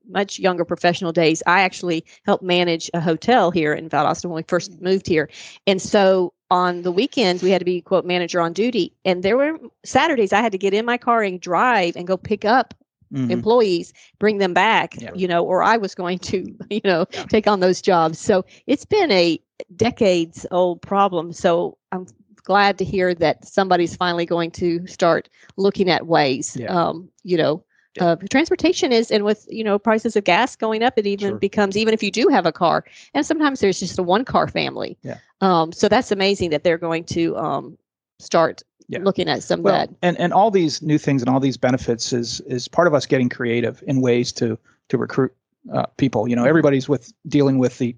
much 0.07 0.37
younger 0.37 0.65
professional 0.65 1.11
days, 1.11 1.41
I 1.47 1.61
actually 1.61 2.05
helped 2.25 2.43
manage 2.43 2.89
a 2.93 2.99
hotel 2.99 3.51
here 3.51 3.73
in 3.73 3.89
Valdosta 3.89 4.25
when 4.25 4.35
we 4.35 4.43
first 4.47 4.81
moved 4.81 5.07
here, 5.07 5.29
and 5.67 5.81
so 5.81 6.33
on 6.53 6.83
the 6.83 6.91
weekends 6.91 7.41
we 7.43 7.51
had 7.51 7.59
to 7.59 7.65
be 7.65 7.81
quote 7.81 8.05
manager 8.05 8.39
on 8.41 8.53
duty, 8.53 8.93
and 9.05 9.23
there 9.23 9.37
were 9.37 9.57
Saturdays 9.83 10.33
I 10.33 10.41
had 10.41 10.51
to 10.53 10.57
get 10.57 10.73
in 10.73 10.85
my 10.85 10.97
car 10.97 11.23
and 11.23 11.39
drive 11.41 11.95
and 11.97 12.07
go 12.07 12.17
pick 12.17 12.45
up 12.45 12.73
Mhm. 13.13 13.29
employees 13.31 13.93
bring 14.19 14.39
them 14.39 14.53
back 14.53 14.95
Yeah. 14.99 15.11
you 15.13 15.27
know 15.27 15.45
or 15.45 15.61
i 15.61 15.77
was 15.77 15.93
going 15.93 16.17
to 16.31 16.37
you 16.69 16.81
know 16.83 17.05
take 17.29 17.47
on 17.47 17.59
those 17.59 17.79
jobs 17.81 18.17
so 18.19 18.43
it's 18.65 18.85
been 18.85 19.11
a 19.11 19.39
decades 19.75 20.45
old 20.51 20.81
problem 20.81 21.31
so 21.31 21.77
i'm 21.91 22.05
glad 22.43 22.77
to 22.79 22.83
hear 22.83 23.13
that 23.15 23.45
somebody's 23.45 23.95
finally 23.95 24.25
going 24.25 24.51
to 24.51 24.85
start 24.87 25.29
looking 25.57 25.89
at 25.89 26.07
ways 26.07 26.57
Yeah. 26.59 26.73
um 26.73 27.09
you 27.23 27.37
know 27.37 27.63
Yeah. 27.63 27.72
Uh, 27.99 28.15
transportation 28.29 28.91
is 28.91 29.11
and 29.11 29.23
with 29.23 29.45
you 29.49 29.63
know 29.63 29.77
prices 29.77 30.15
of 30.15 30.23
gas 30.23 30.55
going 30.55 30.81
up 30.83 30.93
it 30.97 31.05
even 31.05 31.29
Sure. 31.31 31.37
becomes 31.37 31.77
even 31.77 31.93
if 31.93 32.01
you 32.01 32.11
do 32.11 32.27
have 32.29 32.45
a 32.45 32.51
car 32.51 32.83
and 33.13 33.25
sometimes 33.25 33.59
there's 33.59 33.79
just 33.79 33.99
a 33.99 34.03
one 34.03 34.25
car 34.25 34.47
family 34.47 34.97
Yeah. 35.03 35.17
um 35.41 35.71
so 35.71 35.87
that's 35.87 36.11
amazing 36.11 36.49
that 36.51 36.63
they're 36.63 36.77
going 36.77 37.03
to 37.05 37.37
um 37.37 37.77
start 38.19 38.63
Yeah. 38.87 38.99
looking 39.03 39.29
at 39.29 39.43
some 39.43 39.59
of 39.59 39.65
that 39.65 39.89
and 40.01 40.17
and 40.19 40.33
all 40.33 40.49
these 40.51 40.81
new 40.81 40.97
things 40.97 41.21
and 41.21 41.29
all 41.29 41.39
these 41.39 41.57
benefits 41.57 42.13
is 42.13 42.41
is 42.41 42.67
part 42.67 42.87
of 42.87 42.93
us 42.93 43.05
getting 43.05 43.29
creative 43.29 43.83
in 43.87 44.01
ways 44.01 44.31
to 44.33 44.57
to 44.89 44.97
recruit 44.97 45.31
uh, 45.71 45.85
people. 45.97 46.27
You 46.27 46.35
know, 46.35 46.43
everybody's 46.43 46.89
with 46.89 47.13
dealing 47.27 47.57
with 47.57 47.77
the 47.77 47.95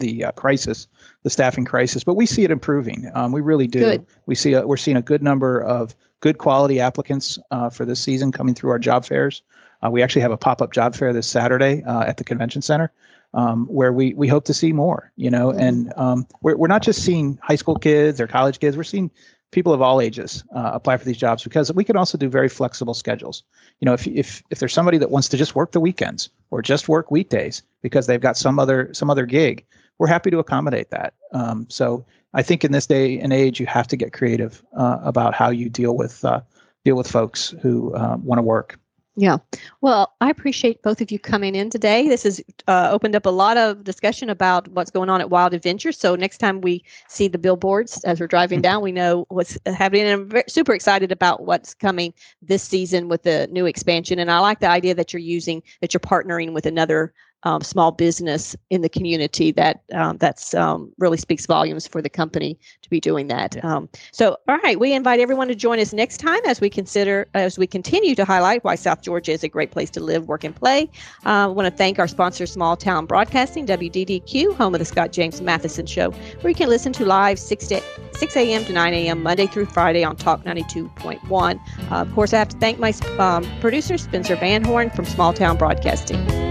the 0.00 0.24
uh, 0.26 0.32
crisis, 0.32 0.86
the 1.22 1.30
staffing 1.30 1.64
crisis, 1.64 2.04
but 2.04 2.12
we 2.14 2.26
see 2.26 2.44
it 2.44 2.50
improving. 2.50 3.10
Um, 3.14 3.32
we 3.32 3.40
really 3.40 3.66
do. 3.66 3.78
Good. 3.80 4.06
We 4.26 4.34
see 4.34 4.52
a, 4.52 4.66
we're 4.66 4.76
seeing 4.76 4.98
a 4.98 5.02
good 5.02 5.22
number 5.22 5.62
of 5.62 5.94
good 6.26 6.38
quality 6.38 6.80
applicants 6.80 7.38
uh, 7.52 7.70
for 7.70 7.84
this 7.84 8.00
season 8.00 8.32
coming 8.32 8.52
through 8.52 8.70
our 8.70 8.80
job 8.80 9.04
fairs. 9.04 9.42
Uh, 9.80 9.88
we 9.88 10.02
actually 10.02 10.22
have 10.22 10.32
a 10.32 10.36
pop 10.36 10.60
up 10.60 10.72
job 10.72 10.92
fair 10.92 11.12
this 11.12 11.28
Saturday 11.28 11.84
uh, 11.84 12.02
at 12.02 12.16
the 12.16 12.24
convention 12.24 12.60
center. 12.60 12.90
Um, 13.34 13.66
where 13.66 13.92
we, 13.92 14.14
we 14.14 14.28
hope 14.28 14.44
to 14.46 14.54
see 14.54 14.72
more, 14.72 15.12
you 15.16 15.30
know, 15.30 15.50
and 15.50 15.92
um, 15.96 16.26
we're, 16.40 16.56
we're 16.56 16.68
not 16.68 16.82
just 16.82 17.04
seeing 17.04 17.38
high 17.42 17.56
school 17.56 17.76
kids 17.76 18.18
or 18.18 18.26
college 18.26 18.60
kids. 18.60 18.78
We're 18.78 18.84
seeing 18.84 19.10
people 19.50 19.74
of 19.74 19.82
all 19.82 20.00
ages 20.00 20.42
uh, 20.54 20.70
apply 20.72 20.96
for 20.96 21.04
these 21.04 21.18
jobs 21.18 21.44
because 21.44 21.70
we 21.72 21.84
can 21.84 21.96
also 21.96 22.16
do 22.16 22.30
very 22.30 22.48
flexible 22.48 22.94
schedules. 22.94 23.42
You 23.80 23.86
know, 23.86 23.92
if 23.92 24.06
if 24.06 24.42
if 24.50 24.58
there's 24.58 24.72
somebody 24.72 24.96
that 24.98 25.10
wants 25.10 25.28
to 25.28 25.36
just 25.36 25.54
work 25.54 25.72
the 25.72 25.80
weekends 25.80 26.30
or 26.50 26.62
just 26.62 26.88
work 26.88 27.10
weekdays 27.10 27.62
because 27.82 28.06
they've 28.06 28.20
got 28.20 28.38
some 28.38 28.58
other 28.58 28.94
some 28.94 29.10
other 29.10 29.26
gig, 29.26 29.66
we're 29.98 30.06
happy 30.06 30.30
to 30.30 30.38
accommodate 30.38 30.90
that. 30.90 31.14
Um, 31.32 31.66
so 31.68 32.04
I 32.34 32.42
think 32.42 32.64
in 32.64 32.72
this 32.72 32.86
day 32.86 33.18
and 33.18 33.32
age, 33.32 33.60
you 33.60 33.66
have 33.66 33.88
to 33.88 33.96
get 33.96 34.12
creative 34.12 34.62
uh, 34.76 34.98
about 35.02 35.34
how 35.34 35.50
you 35.50 35.68
deal 35.68 35.96
with 35.96 36.24
uh, 36.24 36.40
deal 36.84 36.96
with 36.96 37.10
folks 37.10 37.54
who 37.62 37.94
uh, 37.94 38.16
want 38.22 38.38
to 38.38 38.42
work. 38.42 38.78
Yeah. 39.18 39.38
Well, 39.80 40.14
I 40.20 40.28
appreciate 40.28 40.82
both 40.82 41.00
of 41.00 41.10
you 41.10 41.18
coming 41.18 41.54
in 41.54 41.70
today. 41.70 42.06
This 42.06 42.24
has 42.24 42.38
uh, 42.68 42.90
opened 42.92 43.16
up 43.16 43.24
a 43.24 43.30
lot 43.30 43.56
of 43.56 43.82
discussion 43.82 44.28
about 44.28 44.68
what's 44.68 44.90
going 44.90 45.08
on 45.08 45.22
at 45.22 45.30
Wild 45.30 45.54
Adventure. 45.54 45.90
So 45.90 46.16
next 46.16 46.36
time 46.36 46.60
we 46.60 46.84
see 47.08 47.26
the 47.26 47.38
billboards 47.38 48.04
as 48.04 48.20
we're 48.20 48.26
driving 48.26 48.60
down, 48.68 48.82
we 48.82 48.92
know 48.92 49.24
what's 49.30 49.56
happening. 49.64 50.02
And 50.02 50.12
I'm 50.12 50.28
ve- 50.28 50.42
super 50.48 50.74
excited 50.74 51.10
about 51.10 51.44
what's 51.44 51.72
coming 51.72 52.12
this 52.42 52.62
season 52.62 53.08
with 53.08 53.22
the 53.22 53.48
new 53.50 53.64
expansion. 53.64 54.18
And 54.18 54.30
I 54.30 54.38
like 54.40 54.60
the 54.60 54.68
idea 54.68 54.94
that 54.94 55.14
you're 55.14 55.20
using 55.20 55.62
that 55.80 55.94
you're 55.94 56.00
partnering 56.00 56.52
with 56.52 56.66
another 56.66 57.14
um, 57.46 57.62
small 57.62 57.92
business 57.92 58.56
in 58.70 58.82
the 58.82 58.88
community. 58.88 59.52
That 59.52 59.82
um, 59.94 60.16
that's 60.18 60.52
um, 60.52 60.92
really 60.98 61.16
speaks 61.16 61.46
volumes 61.46 61.86
for 61.86 62.02
the 62.02 62.10
company 62.10 62.58
to 62.82 62.90
be 62.90 62.98
doing 62.98 63.28
that. 63.28 63.54
Yeah. 63.54 63.76
Um, 63.76 63.88
so, 64.10 64.36
all 64.48 64.58
right, 64.58 64.80
we 64.80 64.92
invite 64.92 65.20
everyone 65.20 65.46
to 65.48 65.54
join 65.54 65.78
us 65.78 65.92
next 65.92 66.18
time 66.18 66.40
as 66.44 66.60
we 66.60 66.68
consider, 66.68 67.28
as 67.34 67.56
we 67.56 67.66
continue 67.68 68.16
to 68.16 68.24
highlight 68.24 68.64
why 68.64 68.74
South 68.74 69.02
Georgia 69.02 69.30
is 69.30 69.44
a 69.44 69.48
great 69.48 69.70
place 69.70 69.90
to 69.90 70.00
live, 70.00 70.26
work, 70.26 70.42
and 70.42 70.56
play. 70.56 70.90
Uh, 71.24 71.44
I 71.44 71.46
want 71.46 71.66
to 71.66 71.76
thank 71.76 72.00
our 72.00 72.08
sponsor, 72.08 72.46
Small 72.46 72.76
Town 72.76 73.06
Broadcasting, 73.06 73.64
WDDQ, 73.64 74.56
home 74.56 74.74
of 74.74 74.80
the 74.80 74.84
Scott 74.84 75.12
James 75.12 75.40
Matheson 75.40 75.86
Show, 75.86 76.10
where 76.40 76.48
you 76.48 76.56
can 76.56 76.68
listen 76.68 76.92
to 76.94 77.04
live 77.04 77.38
6 77.38 77.66
to 77.68 77.80
6 78.12 78.36
a.m. 78.36 78.64
to 78.64 78.72
9 78.72 78.92
a.m. 78.92 79.22
Monday 79.22 79.46
through 79.46 79.66
Friday 79.66 80.02
on 80.02 80.16
Talk 80.16 80.42
92.1. 80.42 81.60
Uh, 81.92 81.94
of 81.94 82.12
course, 82.12 82.34
I 82.34 82.38
have 82.38 82.48
to 82.48 82.58
thank 82.58 82.80
my 82.80 82.92
um, 83.20 83.46
producer, 83.60 83.96
Spencer 83.98 84.34
Van 84.34 84.64
Horn 84.64 84.90
from 84.90 85.04
Small 85.04 85.32
Town 85.32 85.56
Broadcasting. 85.56 86.45